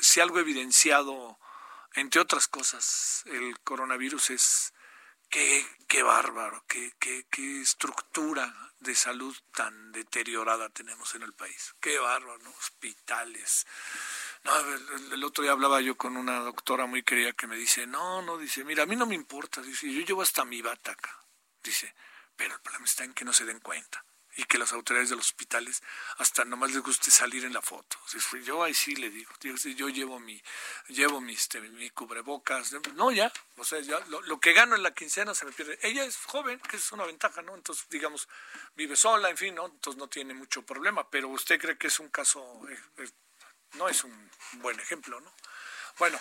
[0.00, 1.38] si algo evidenciado,
[1.94, 4.74] entre otras cosas, el coronavirus es
[5.28, 11.74] qué, qué bárbaro, qué, qué, qué estructura de salud tan deteriorada tenemos en el país.
[11.80, 13.66] Qué bárbaro, hospitales
[14.44, 18.22] no, el, otro día hablaba yo con una doctora muy querida que me dice, no,
[18.22, 21.18] no, dice, mira, a mí no me importa, dice, yo llevo hasta mi bata acá,
[21.62, 21.94] dice,
[22.36, 24.04] pero el problema está en que no se den cuenta
[24.36, 25.82] y que las autoridades de los hospitales
[26.18, 27.96] hasta nomás les guste salir en la foto.
[28.44, 30.42] Yo ahí sí le digo, yo llevo mi,
[30.88, 34.92] llevo mi, este, mi cubrebocas, no ya, o sea, ya, lo, que gano en la
[34.92, 35.78] quincena se me pierde.
[35.82, 37.54] Ella es joven, que es una ventaja, ¿no?
[37.54, 38.28] Entonces, digamos,
[38.74, 39.66] vive sola, en fin, ¿no?
[39.66, 43.10] Entonces no tiene mucho problema, pero usted cree que es un caso eh, eh,
[43.74, 45.32] no es un buen ejemplo, ¿no?
[45.98, 46.18] Bueno,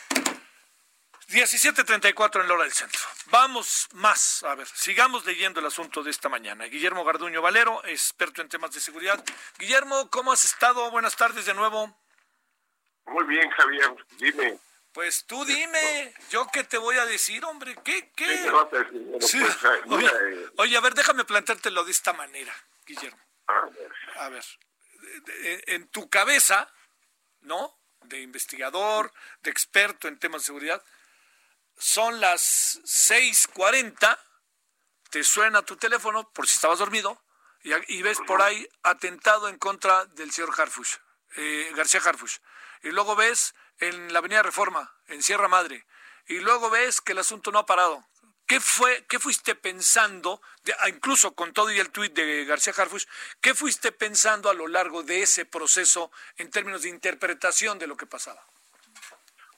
[1.30, 3.02] 17.34 en la hora del centro.
[3.28, 6.66] Vamos más, a ver, sigamos leyendo el asunto de esta mañana.
[6.66, 9.24] Guillermo Garduño Valero, experto en temas de seguridad.
[9.58, 10.92] Guillermo, ¿cómo has estado?
[10.92, 11.98] Buenas tardes de nuevo.
[13.06, 14.60] Muy bien, Javier, dime.
[14.94, 18.12] Pues tú dime, yo qué te voy a decir, hombre, ¿qué?
[18.16, 18.52] qué?
[18.70, 22.54] Pues, eh, oye, a ver, déjame planteártelo de esta manera,
[22.86, 23.20] Guillermo.
[24.18, 24.46] A ver,
[25.66, 26.72] en tu cabeza,
[27.44, 27.78] ¿no?
[28.02, 30.84] De investigador, de experto en temas de seguridad,
[31.78, 34.20] son las 6:40,
[35.10, 37.22] te suena tu teléfono por si estabas dormido
[37.64, 40.96] y, ves por ahí atentado en contra del señor Harfush,
[41.36, 42.38] eh, García Harfush.
[42.82, 45.86] Y luego ves en la Avenida Reforma, en Sierra Madre,
[46.28, 48.06] y luego ves que el asunto no ha parado.
[48.54, 50.40] ¿Qué fue, qué fuiste pensando,
[50.82, 53.08] ah, incluso con todo y el tuit de García Harfush,
[53.42, 57.98] qué fuiste pensando a lo largo de ese proceso en términos de interpretación de lo
[57.98, 58.46] que pasaba?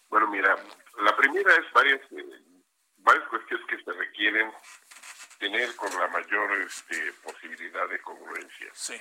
[0.08, 0.56] Bueno, mira,
[1.00, 2.26] la primera es varias, eh,
[3.00, 4.50] varias cuestiones que se requieren
[5.40, 8.70] tener con la mayor este, posibilidad de congruencia.
[8.72, 8.96] Sí.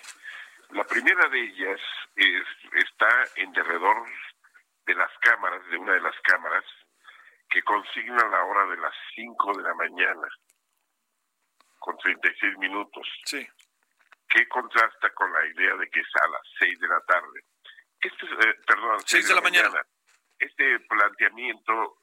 [0.70, 1.80] La primera de ellas
[2.16, 2.42] es,
[2.84, 4.08] está en derredor
[4.86, 6.64] de las cámaras, de una de las cámaras,
[7.54, 10.26] que consigna la hora de las 5 de la mañana,
[11.78, 13.06] con 36 minutos.
[13.26, 13.46] Sí.
[14.28, 17.44] Que contrasta con la idea de que es a las 6 de la tarde.
[18.00, 19.80] Este, eh, perdón, 6 de, la, mañana
[20.36, 21.98] este planteamiento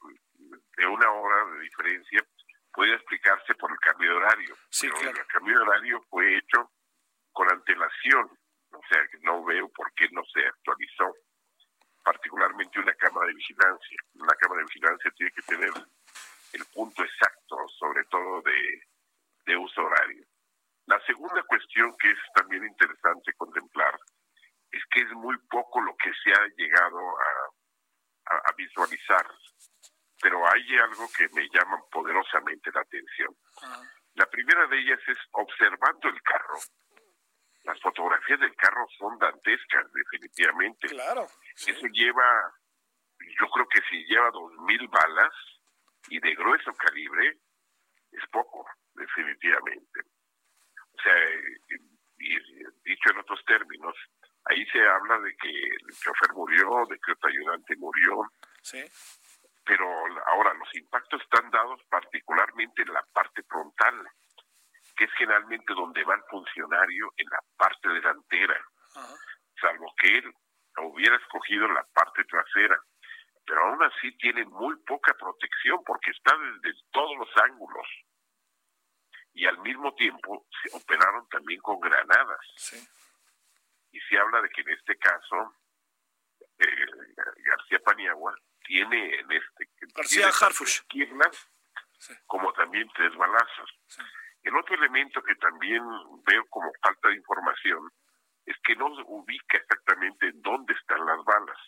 [0.74, 2.24] de una hora de diferencia
[2.72, 4.56] puede explicarse por el cambio de horario.
[4.70, 5.20] Sí, claro.
[5.20, 6.70] El cambio de horario fue hecho
[7.30, 8.26] con antelación,
[8.70, 11.14] o sea, no veo por qué no se actualizó,
[12.04, 13.96] particularmente una cámara de vigilancia.
[14.14, 15.72] Una cámara de vigilancia tiene que tener
[16.52, 18.82] el punto exacto, sobre todo de,
[19.46, 20.24] de uso horario.
[20.86, 23.98] La segunda cuestión que es también interesante contemplar
[24.70, 27.52] es que es muy poco lo que se ha llegado a
[28.26, 29.26] a, visualizar,
[30.20, 33.34] pero hay algo que me llama poderosamente la atención.
[34.14, 36.58] La primera de ellas es observando el carro.
[37.64, 40.88] Las fotografías del carro son dantescas, definitivamente.
[40.88, 41.26] Claro.
[41.54, 42.54] Eso lleva,
[43.40, 45.32] yo creo que si lleva dos mil balas
[46.08, 47.38] y de grueso calibre,
[48.10, 50.00] es poco, definitivamente.
[50.00, 51.14] O sea,
[52.84, 53.94] dicho en otros términos,
[54.46, 58.22] Ahí se habla de que el chofer murió, de que otro ayudante murió.
[58.62, 58.82] Sí.
[59.64, 59.86] Pero
[60.26, 64.08] ahora los impactos están dados particularmente en la parte frontal,
[65.02, 68.64] que es generalmente donde va el funcionario en la parte delantera,
[69.60, 70.34] salvo que él
[70.78, 72.78] hubiera escogido la parte trasera.
[73.44, 77.86] Pero aún así tiene muy poca protección porque está desde todos los ángulos.
[79.34, 82.46] Y al mismo tiempo se operaron también con granadas.
[82.56, 82.76] Sí
[83.92, 85.54] y se habla de que en este caso
[86.58, 86.86] eh,
[87.44, 88.34] García Paniagua
[88.64, 90.80] tiene en este García Harfush
[92.26, 93.70] como también tres balazos.
[94.42, 95.82] El otro elemento que también
[96.26, 97.90] veo como falta de información
[98.44, 101.58] es que no ubica exactamente dónde están las balas.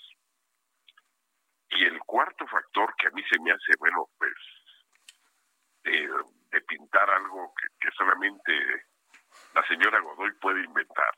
[1.71, 4.35] Y el cuarto factor que a mí se me hace, bueno, pues,
[5.85, 8.87] de pintar algo que solamente
[9.55, 11.15] la señora Godoy puede inventar,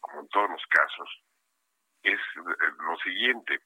[0.00, 1.22] como en todos los casos,
[2.02, 3.60] es eh, lo siguiente,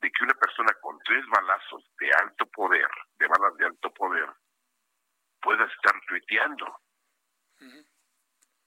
[0.00, 4.28] de que una persona con tres balazos de alto poder, de balas de alto poder,
[5.40, 6.66] pueda estar tuiteando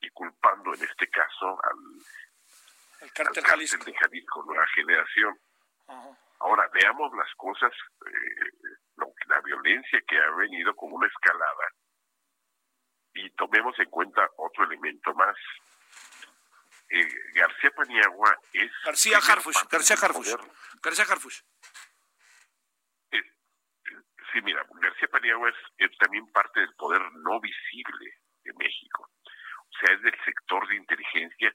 [0.02, 3.84] y culpando en este caso al, el cártel, Jalisco.
[3.84, 5.40] de Jalisco Nueva Generación.
[6.40, 7.72] Ahora veamos las cosas,
[8.08, 11.68] eh, lo, la violencia que ha venido como una escalada
[13.14, 15.36] y tomemos en cuenta otro elemento más
[16.90, 18.72] eh, García Paniagua es...
[18.84, 20.36] García Harfush, García Harfush.
[20.82, 21.42] García Harfush.
[24.32, 28.14] Sí, mira, García Paniagua es, también parte del poder no visible
[28.44, 29.10] de México.
[29.24, 31.54] O sea, es del sector de inteligencia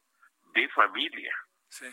[0.54, 1.34] de familia.
[1.68, 1.86] Sí.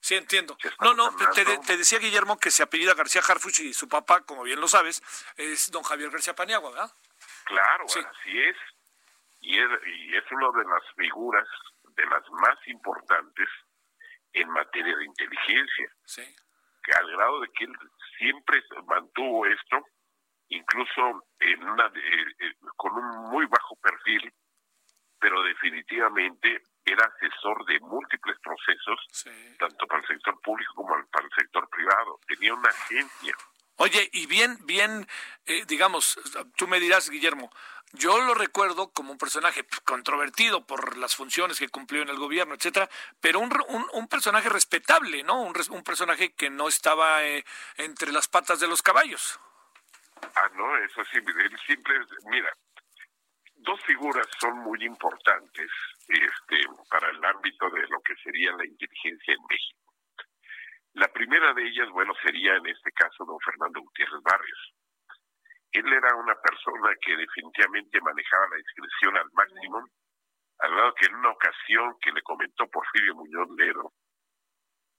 [0.00, 0.56] Sí, entiendo.
[0.80, 4.60] No, no, te, decía Guillermo que se apellida García Harfuch y su papá, como bien
[4.60, 5.02] lo sabes,
[5.36, 6.92] es don Javier García Paniagua, ¿verdad?
[7.44, 7.98] Claro, así
[8.40, 8.56] es.
[9.40, 9.68] Y, es.
[9.86, 11.48] y es una de las figuras
[11.96, 13.48] de las más importantes
[14.32, 15.92] en materia de inteligencia.
[16.82, 17.74] Que al grado de que él
[18.18, 19.84] siempre mantuvo esto,
[20.48, 24.32] incluso en una eh, eh, con un muy bajo perfil,
[25.18, 29.00] pero definitivamente era asesor de múltiples procesos,
[29.58, 32.20] tanto para el sector público como para el sector privado.
[32.26, 33.34] Tenía una agencia.
[33.80, 35.06] Oye, y bien, bien,
[35.46, 36.18] eh, digamos,
[36.56, 37.48] tú me dirás, Guillermo,
[37.92, 42.54] yo lo recuerdo como un personaje controvertido por las funciones que cumplió en el gobierno,
[42.54, 42.90] etcétera,
[43.20, 43.52] pero un,
[43.92, 45.40] un, personaje respetable, ¿no?
[45.42, 47.44] Un, un, personaje que no estaba eh,
[47.76, 49.38] entre las patas de los caballos.
[50.36, 52.00] Ah, no, eso sí, el simple,
[52.30, 52.50] mira,
[53.56, 55.70] dos figuras son muy importantes
[56.08, 59.94] este, para el ámbito de lo que sería la inteligencia en México.
[60.94, 64.74] La primera de ellas, bueno, sería en este caso don Fernando Gutiérrez Barrios.
[65.72, 69.84] Él era una persona que definitivamente manejaba la discreción al máximo,
[70.60, 73.92] al lado que en una ocasión que le comentó Porfirio Muñoz Lero,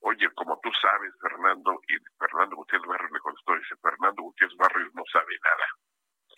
[0.01, 4.93] oye, como tú sabes, Fernando, y Fernando Gutiérrez Barrios le contestó, dice, Fernando Gutiérrez Barrios
[4.93, 5.67] no sabe nada.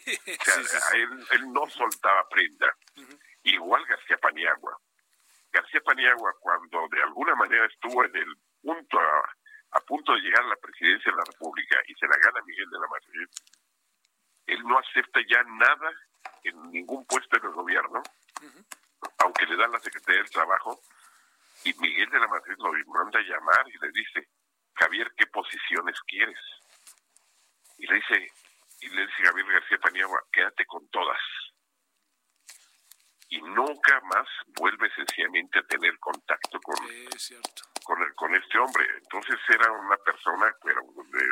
[0.61, 2.75] O sea, Él, no soltaba prenda.
[3.43, 4.77] Igual García Paniagua.
[5.51, 10.49] García Paniagua, cuando de alguna manera estuvo en el punto, a, punto de llegar a
[10.49, 13.27] la presidencia de la República y se la gana Miguel de la Madrid,
[14.47, 15.91] él no acepta ya nada
[16.43, 18.01] en ningún puesto en el gobierno,
[19.19, 20.79] aunque le dan la Secretaría del Trabajo,
[21.63, 24.27] y Miguel de la Madrid lo manda a llamar y le dice,
[24.75, 26.39] Javier, ¿qué posiciones quieres?
[27.77, 28.31] Y le dice,
[28.81, 31.19] y le dice Javier García Paniagua, quédate con todas.
[33.29, 34.27] Y nunca más
[34.59, 36.75] vuelve sencillamente a tener contacto con,
[37.83, 38.85] con, con este hombre.
[38.97, 41.25] Entonces era una persona pero de,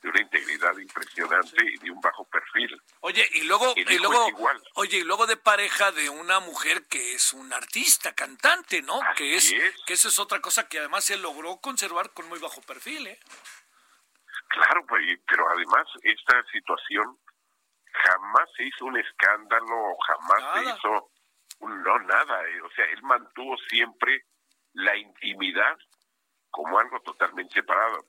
[0.00, 2.80] de una integridad impresionante y de un bajo perfil.
[3.00, 4.26] Oye, y luego, y luego,
[4.74, 9.00] oye, y luego de pareja de una mujer que es un artista, cantante, ¿no?
[9.16, 9.54] que es,
[9.86, 13.18] que eso es otra cosa que además se logró conservar con muy bajo perfil, ¿eh?
[14.48, 17.18] Claro, pues, pero además esta situación
[17.92, 21.10] jamás se hizo un escándalo, jamás se hizo
[21.60, 24.24] un, no nada, eh, o sea, él mantuvo siempre
[24.72, 25.76] la intimidad
[26.50, 28.06] como algo totalmente separado.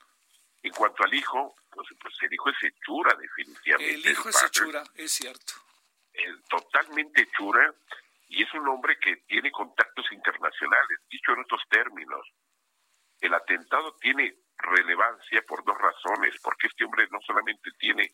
[0.63, 3.93] En cuanto al hijo, pues, pues el hijo es hechura, definitivamente.
[3.93, 5.53] El hijo es hechura, es cierto.
[6.49, 7.73] totalmente hechura,
[8.27, 12.27] y es un hombre que tiene contactos internacionales, dicho en otros términos.
[13.19, 18.11] El atentado tiene relevancia por dos razones, porque este hombre no solamente tiene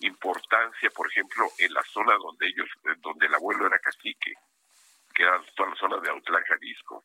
[0.00, 2.68] importancia, por ejemplo, en la zona donde ellos,
[2.98, 4.34] donde el abuelo era cacique,
[5.14, 7.04] que era toda la zona de Autlán, Jalisco,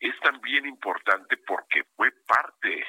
[0.00, 2.86] es también importante porque fue parte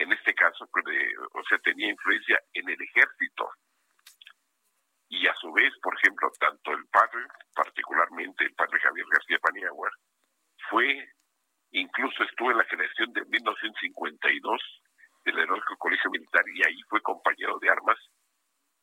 [0.00, 3.50] en este caso, o sea, tenía influencia en el ejército.
[5.10, 9.90] Y a su vez, por ejemplo, tanto el padre, particularmente el padre Javier García Paniagua,
[10.70, 11.06] fue,
[11.72, 14.62] incluso estuvo en la generación de 1952
[15.24, 17.98] del Heroico Colegio Militar y ahí fue compañero de armas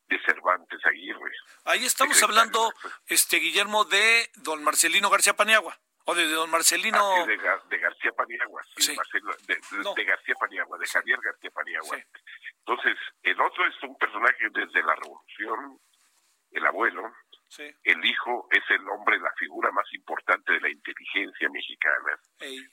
[0.06, 1.32] de Cervantes Aguirre.
[1.64, 2.72] Ahí estamos hablando,
[3.06, 5.80] este Guillermo, de don Marcelino García Paniagua.
[6.08, 7.26] O de, don Marcelino.
[7.26, 11.98] de, García Paniagua, sí, de, García Paniagua, de Javier García Paniagua.
[12.60, 15.78] Entonces, el otro es un personaje desde la Revolución,
[16.52, 17.12] el abuelo.
[17.84, 22.18] El hijo es el hombre, la figura más importante de la inteligencia mexicana,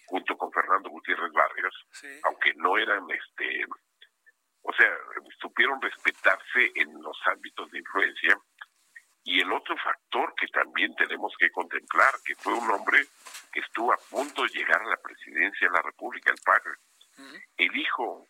[0.05, 1.75] junto con Fernando Gutiérrez Barrios,
[2.23, 3.65] aunque no eran, este,
[4.61, 4.97] o sea,
[5.41, 8.37] supieron respetarse en los ámbitos de influencia
[9.25, 13.03] y el otro factor que también tenemos que contemplar, que fue un hombre
[13.51, 16.71] que estuvo a punto de llegar a la presidencia de la República, el padre.
[17.57, 18.27] El hijo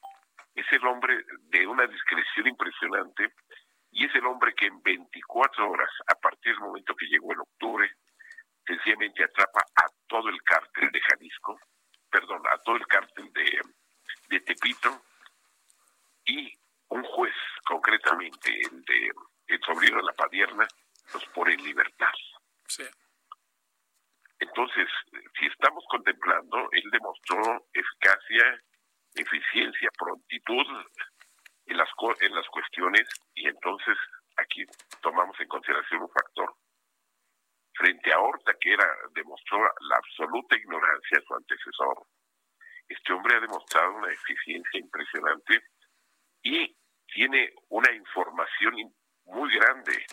[0.56, 1.18] es el hombre
[1.50, 3.34] de una discreción impresionante
[3.92, 7.42] y es el hombre que en 24 horas, a partir del momento que llegó en
[7.42, 7.92] octubre,
[8.66, 11.60] sencillamente atrapa a todo el cártel de Jalisco,
[12.10, 13.62] perdón, a todo el cártel de,
[14.30, 15.02] de Tepito
[16.24, 17.36] y un juez,
[17.66, 19.12] concretamente el de
[19.48, 20.68] el sobrino de la Padierna,
[21.14, 22.14] los pone en libertad.
[24.40, 24.88] Entonces,
[25.40, 28.62] si estamos contemplando, él demostró eficacia,
[29.16, 30.66] eficiencia, prontitud
[31.68, 31.90] en las,
[32.22, 33.98] en las cuestiones y entonces
[34.38, 34.66] aquí
[35.02, 36.54] tomamos en consideración un factor.
[37.74, 42.08] Frente a Horta, que era demostró la absoluta ignorancia de su antecesor,
[42.88, 45.64] este hombre ha demostrado una eficiencia impresionante
[46.44, 46.76] y
[47.08, 48.94] tiene una información
[49.26, 50.06] muy grande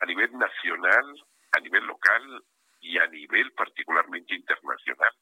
[0.00, 1.14] a nivel nacional,
[1.52, 2.44] a nivel local
[2.80, 5.12] y a nivel particularmente internacional,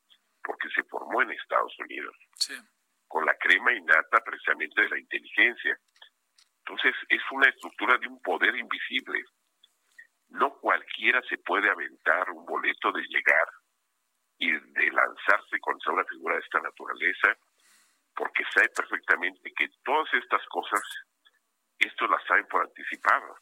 [0.42, 2.16] porque se formó en Estados Unidos,
[3.06, 5.78] con la crema innata precisamente de la inteligencia.
[6.58, 9.22] Entonces es una estructura de un poder invisible.
[10.28, 13.48] No cualquiera se puede aventar un boleto de llegar
[14.38, 17.36] y de lanzarse contra una figura de esta naturaleza,
[18.16, 20.80] porque sabe perfectamente que todas estas cosas
[21.78, 23.38] esto la saben por anticipado.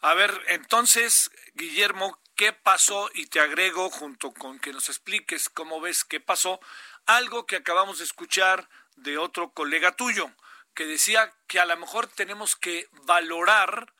[0.00, 3.10] A ver, entonces, Guillermo, ¿qué pasó?
[3.14, 6.60] Y te agrego, junto con que nos expliques cómo ves qué pasó,
[7.06, 10.30] algo que acabamos de escuchar de otro colega tuyo,
[10.74, 13.92] que decía que a lo mejor tenemos que valorar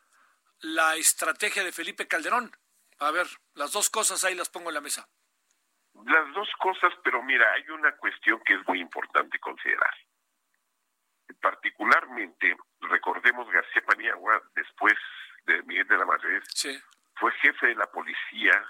[0.61, 2.57] la estrategia de Felipe Calderón.
[2.99, 5.09] A ver, las dos cosas ahí las pongo en la mesa.
[6.07, 9.93] Las dos cosas, pero mira, hay una cuestión que es muy importante considerar
[11.41, 14.95] particularmente, recordemos García Paniagua, después
[15.47, 16.41] de Miguel de la Madrid,
[17.14, 18.64] fue jefe de la policía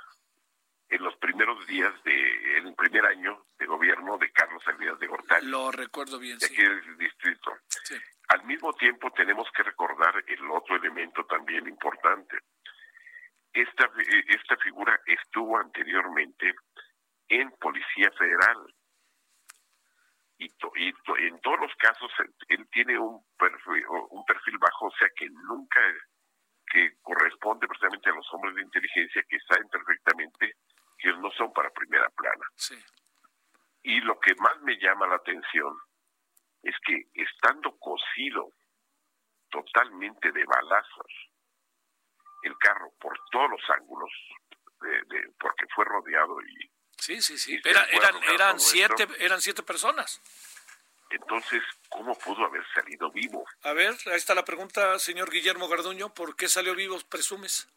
[0.89, 5.47] en los primeros días de el primer año de gobierno de Carlos Salinas de Gortari.
[5.47, 7.57] Lo recuerdo bien, de aquí del distrito.
[8.29, 12.39] Al mismo tiempo tenemos que recordar el otro elemento también importante.
[13.53, 13.91] Esta,
[14.29, 16.55] esta figura estuvo anteriormente
[17.29, 18.75] en Policía Federal.
[20.41, 22.11] Y, y en todos los casos
[22.49, 25.81] él tiene un perfil, un perfil bajo, o sea que nunca
[26.71, 30.55] que corresponde precisamente a los hombres de inteligencia que saben perfectamente
[30.97, 32.47] que no son para primera plana.
[33.83, 35.77] Y lo que más me llama la atención
[36.63, 38.53] es que estando cosido
[39.51, 41.13] totalmente de balazos,
[42.43, 44.11] el carro por todos los ángulos,
[44.81, 46.70] de, porque fue rodeado y...
[47.01, 47.61] Sí, sí, sí.
[47.65, 50.21] eran, eran, siete, eran siete personas.
[51.11, 53.45] Entonces, ¿cómo pudo haber salido vivo?
[53.63, 56.15] A ver, ahí está la pregunta, señor Guillermo Garduño.
[56.15, 57.69] ¿Por qué salió vivo, presumes?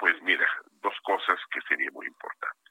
[0.00, 0.48] Pues mira,
[0.82, 2.70] dos cosas que sería muy importante.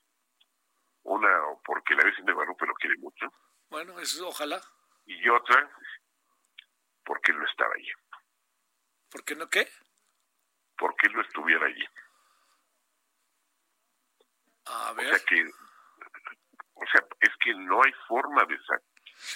[1.03, 1.29] Una,
[1.63, 3.27] porque la Virgen de Guadalupe lo quiere mucho.
[3.69, 4.61] Bueno, eso ojalá.
[5.05, 5.69] Y otra,
[7.05, 7.91] porque él no estaba allí.
[9.09, 9.71] ¿Por qué no qué?
[10.77, 11.85] Porque él no estuviera allí.
[14.69, 15.07] A ver.
[15.07, 15.43] O sea que,
[16.73, 18.81] o sea, es que no hay forma de sacar.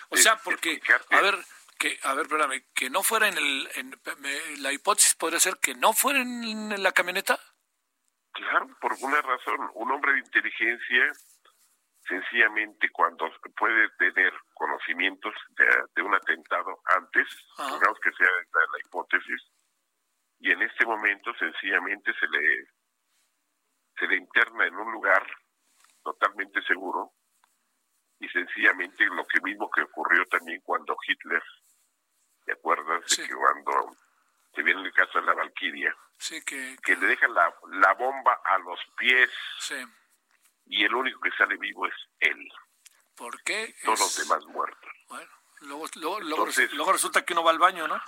[0.09, 0.79] O sea, porque,
[1.09, 1.35] a ver,
[1.79, 5.73] que, a ver, espérame, que no fuera en el, en, la hipótesis podría ser que
[5.73, 7.39] no fuera en la camioneta.
[8.33, 9.71] Claro, por una razón.
[9.73, 11.11] Un hombre de inteligencia,
[12.07, 15.33] sencillamente cuando puede tener conocimientos
[15.95, 17.27] de, un atentado antes,
[17.57, 19.41] digamos que sea la, hipótesis,
[20.39, 22.67] y en este momento sencillamente se le
[23.97, 25.25] se le interna en un lugar
[26.03, 27.11] totalmente seguro
[28.19, 31.43] y sencillamente lo que mismo que ocurrió también cuando Hitler,
[32.45, 33.95] ¿te acuerdas de que cuando
[34.53, 35.95] se viene el caso de la Valquiria?
[36.45, 39.29] que, le dejan la, la, bomba a los pies.
[40.65, 42.47] Y el único que sale vivo es él.
[43.15, 43.73] ¿Por qué?
[43.83, 44.91] Todos los demás muertos.
[45.07, 45.31] Bueno,
[45.61, 48.01] luego, luego, luego, resulta que uno va al baño, ¿no?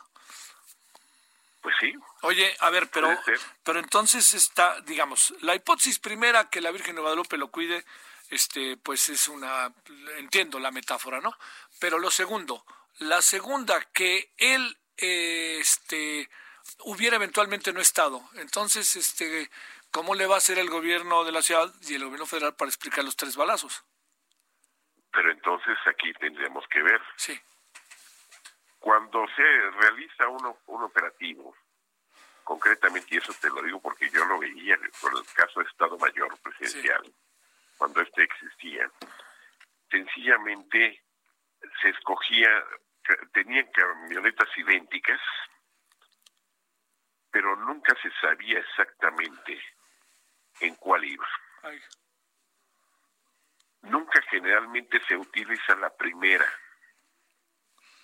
[1.64, 1.94] Pues sí.
[2.24, 3.18] Oye, a ver, pero,
[3.64, 7.86] pero entonces está, digamos, la hipótesis primera que la Virgen de Guadalupe lo cuide,
[8.30, 9.74] este, pues es una,
[10.18, 11.34] entiendo la metáfora, ¿no?
[11.80, 12.66] Pero lo segundo,
[13.00, 16.30] la segunda, que él, este,
[16.80, 18.22] hubiera eventualmente no estado.
[18.36, 19.50] Entonces, este,
[19.90, 22.68] ¿cómo le va a hacer el gobierno de la ciudad y el gobierno federal para
[22.68, 23.86] explicar los tres balazos?
[25.14, 27.02] Pero entonces aquí tendríamos que ver.
[27.16, 27.40] Sí.
[28.84, 31.56] Cuando se realiza uno, un operativo,
[32.44, 35.98] concretamente, y eso te lo digo porque yo lo veía con el caso de Estado
[35.98, 37.02] Mayor Presidencial,
[37.78, 38.92] cuando este existía,
[39.90, 41.02] sencillamente
[41.82, 42.50] se escogía,
[43.32, 45.22] tenían camionetas idénticas,
[47.32, 49.64] pero nunca se sabía exactamente
[50.60, 51.28] en cuál iba.
[53.84, 56.46] Nunca generalmente se utiliza la primera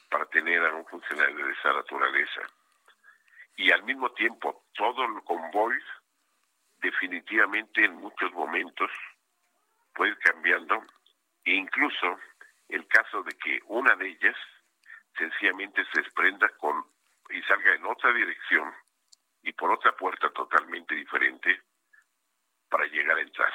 [0.10, 2.41] para tener a un funcionario de esa naturaleza.
[3.55, 5.78] Y al mismo tiempo, todo el convoy
[6.78, 8.89] definitivamente en muchos momentos
[9.93, 10.82] puede ir cambiando
[11.43, 12.20] e incluso
[12.70, 14.36] el caso de que una de ellas
[15.18, 16.86] sencillamente se desprenda con
[17.30, 18.74] y salga en otra dirección
[19.43, 21.62] y por otra puerta totalmente diferente
[22.70, 23.53] para llegar a entrar.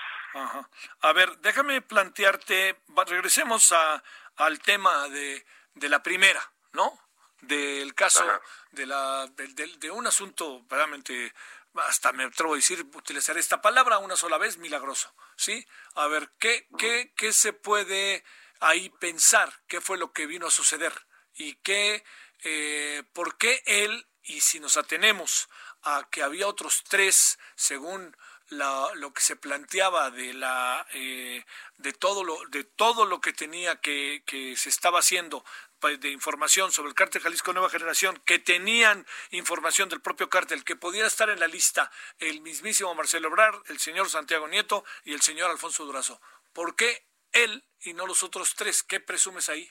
[1.00, 2.76] A ver, déjame plantearte,
[3.06, 4.02] regresemos a,
[4.36, 5.44] al tema de,
[5.74, 6.98] de la primera, ¿no?
[7.40, 8.24] Del caso
[8.70, 11.34] de, la, de, un asunto realmente,
[11.74, 15.66] hasta me atrevo a decir, utilizar esta palabra una sola vez, milagroso, ¿sí?
[15.94, 18.24] A ver, ¿qué, qué, qué se puede
[18.60, 19.52] ahí pensar?
[19.66, 21.06] ¿Qué fue lo que vino a suceder?
[21.34, 22.04] ¿Y qué,
[22.44, 25.48] eh, por qué él, y si nos atenemos
[25.82, 28.16] a que había otros tres, según
[28.50, 31.44] lo que se planteaba de la eh,
[31.78, 35.44] de todo lo de todo lo que tenía que, que se estaba haciendo
[35.84, 40.76] de información sobre el cártel Jalisco Nueva Generación, que tenían información del propio cártel, que
[40.76, 45.20] pudiera estar en la lista el mismísimo Marcelo Obrar, el señor Santiago Nieto y el
[45.20, 46.20] señor Alfonso Durazo.
[46.54, 48.82] ¿Por qué él y no los otros tres?
[48.82, 49.70] ¿Qué presumes ahí?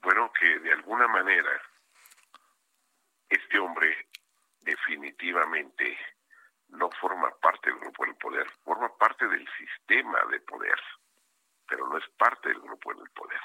[0.00, 1.60] Bueno, que de alguna manera
[3.28, 4.08] este hombre
[4.60, 5.98] definitivamente
[6.68, 10.80] no forma parte del grupo del poder, forma parte del sistema de poder,
[11.66, 13.40] pero no es parte del grupo del poder.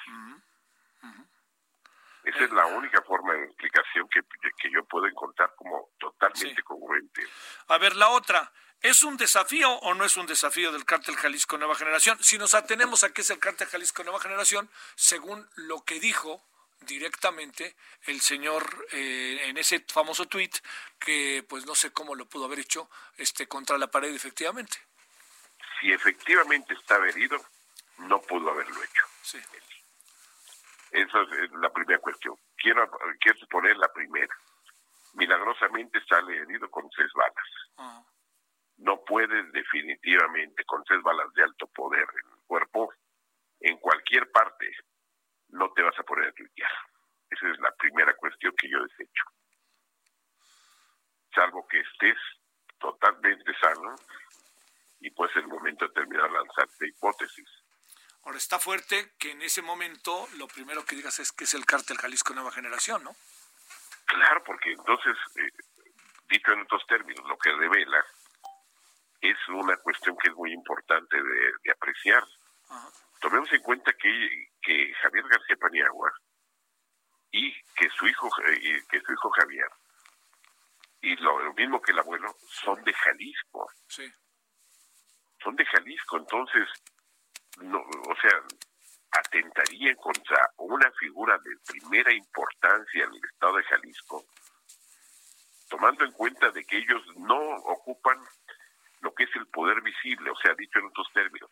[2.23, 4.21] Esa es la única forma de explicación que,
[4.57, 7.21] que yo puedo encontrar como totalmente congruente.
[7.67, 8.51] A ver, la otra,
[8.81, 12.17] ¿es un desafío o no es un desafío del cártel Jalisco Nueva Generación?
[12.21, 16.41] Si nos atenemos a qué es el cártel Jalisco Nueva Generación, según lo que dijo
[16.85, 20.55] directamente el señor eh, en ese famoso tuit
[20.99, 24.77] que pues no sé cómo lo pudo haber hecho este contra la pared efectivamente.
[25.79, 27.37] Si efectivamente estaba herido,
[27.97, 29.03] no pudo haberlo hecho.
[29.21, 29.39] Sí.
[30.93, 32.35] Esa es la primera cuestión.
[32.55, 32.87] Quiero,
[33.19, 34.33] quiero suponer la primera.
[35.15, 38.05] Milagrosamente sale herido con seis balas.
[38.77, 42.93] No puede definitivamente con seis balas de alto poder en el cuerpo,
[43.59, 44.69] en cualquier parte,
[45.49, 46.71] no te vas a poner a tuitear.
[47.29, 49.23] Esa es la primera cuestión que yo desecho.
[51.33, 52.17] Salvo que estés
[52.79, 53.95] totalmente sano
[54.99, 57.62] y pues el momento de terminar lanzarte hipótesis.
[58.23, 61.65] Ahora está fuerte que en ese momento lo primero que digas es que es el
[61.65, 63.15] cártel Jalisco Nueva Generación, ¿no?
[64.05, 65.51] Claro, porque entonces, eh,
[66.29, 68.03] dicho en otros términos, lo que revela
[69.21, 72.23] es una cuestión que es muy importante de, apreciar.
[73.19, 76.11] Tomemos en cuenta que, que Javier García Paniagua
[77.31, 79.69] y que su hijo eh, que su hijo Javier
[81.03, 83.69] y lo, mismo que el abuelo son de Jalisco.
[83.87, 84.09] Sí.
[85.43, 86.67] Son de Jalisco, entonces
[87.61, 88.41] no, o sea,
[89.11, 94.25] atentaría contra una figura de primera importancia en el estado de Jalisco,
[95.69, 98.17] tomando en cuenta de que ellos no ocupan
[99.01, 101.49] lo que es el poder visible, o sea, dicho en otros términos,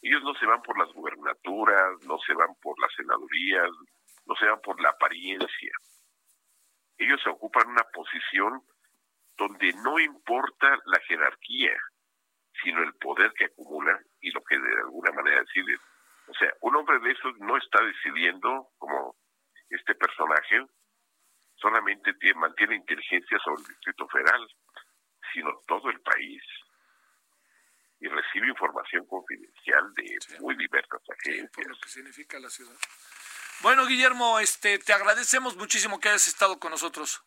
[0.00, 3.70] ellos no se van por las gubernaturas, no se van por las senadurías,
[4.26, 5.72] no se van por la apariencia.
[6.98, 8.62] Ellos ocupan una posición
[9.36, 11.76] donde no importa la jerarquía,
[12.62, 15.78] sino el poder que acumulan y lo que de alguna manera deciden.
[16.26, 19.14] O sea, un hombre de esos no está decidiendo como
[19.68, 20.64] este personaje,
[21.56, 24.48] solamente tiene, mantiene inteligencia sobre el Distrito Federal,
[25.32, 26.42] sino todo el país.
[28.00, 31.50] Y recibe información confidencial de muy diversas agencias.
[31.52, 32.76] por lo que significa la ciudad.
[33.60, 37.22] Bueno, Guillermo, este, te agradecemos muchísimo que hayas estado con nosotros.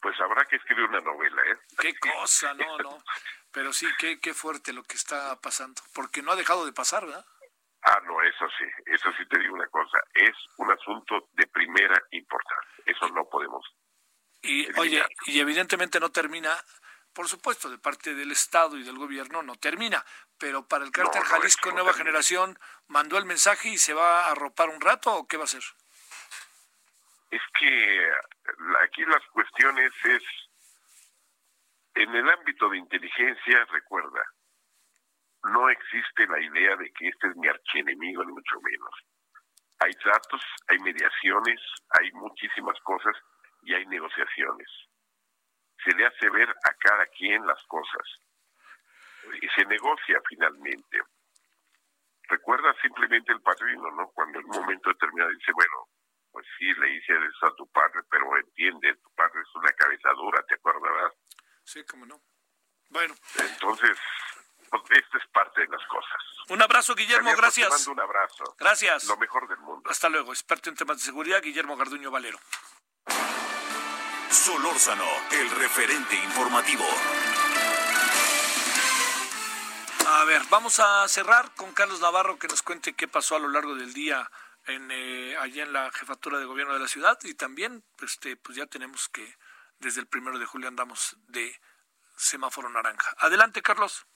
[0.00, 1.58] Pues habrá que escribir una novela, ¿eh?
[1.80, 2.98] Qué cosa, no, no.
[3.58, 7.04] Pero sí, qué, qué fuerte lo que está pasando, porque no ha dejado de pasar,
[7.04, 7.26] ¿verdad?
[7.82, 12.00] Ah, no, eso sí, eso sí te digo una cosa, es un asunto de primera
[12.12, 13.66] importancia, eso no podemos.
[14.42, 16.56] Y oye, y evidentemente no termina,
[17.12, 20.06] por supuesto, de parte del Estado y del gobierno no termina,
[20.38, 22.56] pero para el cártel Jalisco Nueva Generación
[22.86, 25.64] mandó el mensaje y se va a arropar un rato o qué va a hacer?
[27.32, 28.08] Es que
[28.84, 30.22] aquí las cuestiones es
[31.98, 34.22] en el ámbito de inteligencia, recuerda,
[35.44, 38.94] no existe la idea de que este es mi archienemigo, ni mucho menos.
[39.80, 41.60] Hay datos, hay mediaciones,
[41.98, 43.14] hay muchísimas cosas
[43.62, 44.68] y hay negociaciones.
[45.84, 48.06] Se le hace ver a cada quien las cosas
[49.40, 51.00] y se negocia finalmente.
[52.28, 54.08] Recuerda simplemente el padrino, ¿no?
[54.14, 55.88] Cuando en un momento determinado dice, bueno,
[56.30, 60.10] pues sí, le hice eso a tu padre, pero entiende, tu padre es una cabeza
[60.12, 61.14] dura, ¿te acuerdas?
[61.68, 62.18] Sí, cómo no.
[62.88, 63.14] Bueno.
[63.36, 63.98] Entonces,
[64.70, 66.16] pues, esta es parte de las cosas.
[66.48, 67.68] Un abrazo, Guillermo, gracias.
[67.68, 68.56] Te mando un abrazo.
[68.58, 69.04] Gracias.
[69.04, 69.90] Lo mejor del mundo.
[69.90, 70.32] Hasta luego.
[70.32, 72.38] Experto en temas de seguridad, Guillermo Garduño Valero.
[74.30, 76.86] Solórzano, el referente informativo.
[80.06, 83.50] A ver, vamos a cerrar con Carlos Navarro que nos cuente qué pasó a lo
[83.50, 84.30] largo del día
[84.68, 88.56] en, eh, allá en la jefatura de gobierno de la ciudad y también este, pues
[88.56, 89.36] ya tenemos que
[89.78, 91.60] desde el primero de julio andamos de
[92.16, 93.14] semáforo naranja.
[93.18, 94.07] Adelante, Carlos.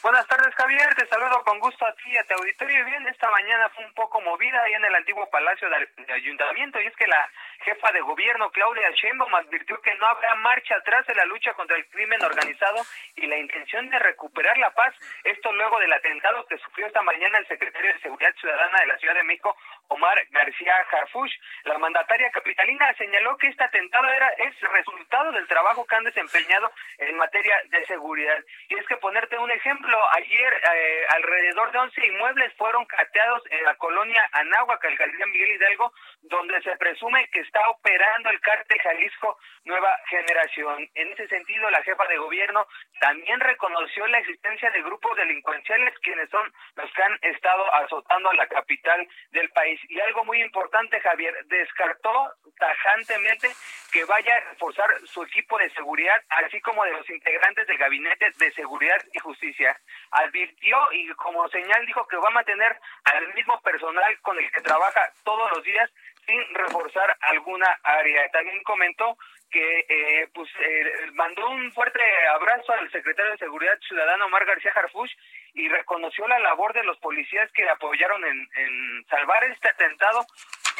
[0.00, 0.94] Buenas tardes, Javier.
[0.94, 2.84] Te saludo con gusto a ti y a tu auditorio.
[2.84, 6.86] Bien, esta mañana fue un poco movida ahí en el antiguo Palacio de Ayuntamiento y
[6.86, 7.28] es que la
[7.64, 11.76] jefa de gobierno, Claudia Sheinbaum, advirtió que no habrá marcha atrás en la lucha contra
[11.76, 12.76] el crimen organizado
[13.16, 14.94] y la intención de recuperar la paz.
[15.24, 18.98] Esto luego del atentado que sufrió esta mañana el secretario de Seguridad Ciudadana de la
[18.98, 19.56] Ciudad de México,
[19.88, 21.34] Omar García Harfush.
[21.64, 26.70] La mandataria capitalina señaló que este atentado era es resultado del trabajo que han desempeñado
[26.98, 28.38] en materia de seguridad.
[28.68, 33.62] Y es que ponerte un ejemplo, ayer eh, alrededor de 11 inmuebles fueron cateados en
[33.64, 39.38] la colonia Anáhuac, alcaldía Miguel Hidalgo, donde se presume que está operando el cártel Jalisco
[39.64, 40.88] Nueva Generación.
[40.94, 42.66] En ese sentido, la jefa de gobierno
[43.00, 48.34] también reconoció la existencia de grupos delincuenciales quienes son los que han estado azotando a
[48.34, 49.80] la capital del país.
[49.88, 53.48] Y algo muy importante, Javier, descartó tajantemente
[53.92, 58.30] que vaya a reforzar su equipo de seguridad, así como de los integrantes del Gabinete
[58.38, 59.77] de Seguridad y Justicia.
[60.10, 64.60] Advirtió y como señal dijo que va a mantener al mismo personal con el que
[64.60, 65.90] trabaja todos los días
[66.26, 68.30] sin reforzar alguna área.
[68.30, 69.16] También comentó
[69.50, 72.00] que eh, pues eh, mandó un fuerte
[72.34, 75.10] abrazo al secretario de Seguridad Ciudadana Omar García Harfuch
[75.54, 80.26] y reconoció la labor de los policías que apoyaron en, en salvar este atentado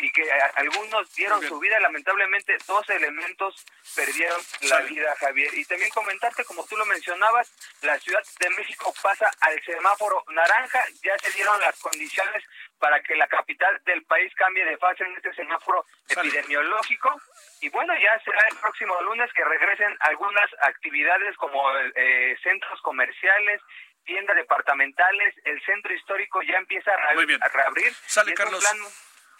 [0.01, 1.79] y que algunos dieron su vida.
[1.81, 5.53] Lamentablemente, dos elementos perdieron la vida, Javier.
[5.55, 10.85] Y también comentarte, como tú lo mencionabas, la Ciudad de México pasa al semáforo naranja.
[11.03, 12.45] Ya se dieron las condiciones
[12.79, 17.21] para que la capital del país cambie de fase en este semáforo epidemiológico.
[17.61, 21.61] Y bueno, ya será el próximo lunes que regresen algunas actividades como
[21.95, 23.61] eh, centros comerciales,
[24.05, 27.15] tiendas departamentales, el centro histórico ya empieza a,
[27.49, 27.93] reabrir.
[28.07, 28.65] Sale Carlos.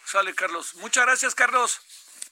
[0.09, 0.73] Sale Carlos.
[0.75, 1.81] Muchas gracias, Carlos.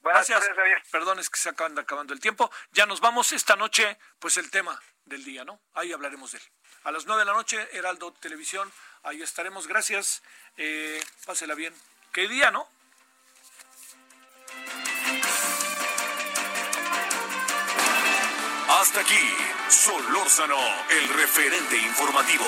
[0.02, 0.44] gracias.
[0.90, 2.50] Perdón, es que se acaban acabando el tiempo.
[2.72, 5.62] Ya nos vamos esta noche, pues el tema del día, ¿no?
[5.76, 6.44] Ahí hablaremos de él.
[6.86, 8.74] A las nueve de la noche, Heraldo Televisión,
[9.04, 9.68] ahí estaremos.
[9.68, 10.24] Gracias.
[10.56, 11.72] Eh, pásela bien.
[12.12, 12.68] ¿Qué día, no?
[18.70, 19.36] Hasta aquí,
[19.70, 20.58] Solórzano,
[20.90, 22.48] el referente informativo.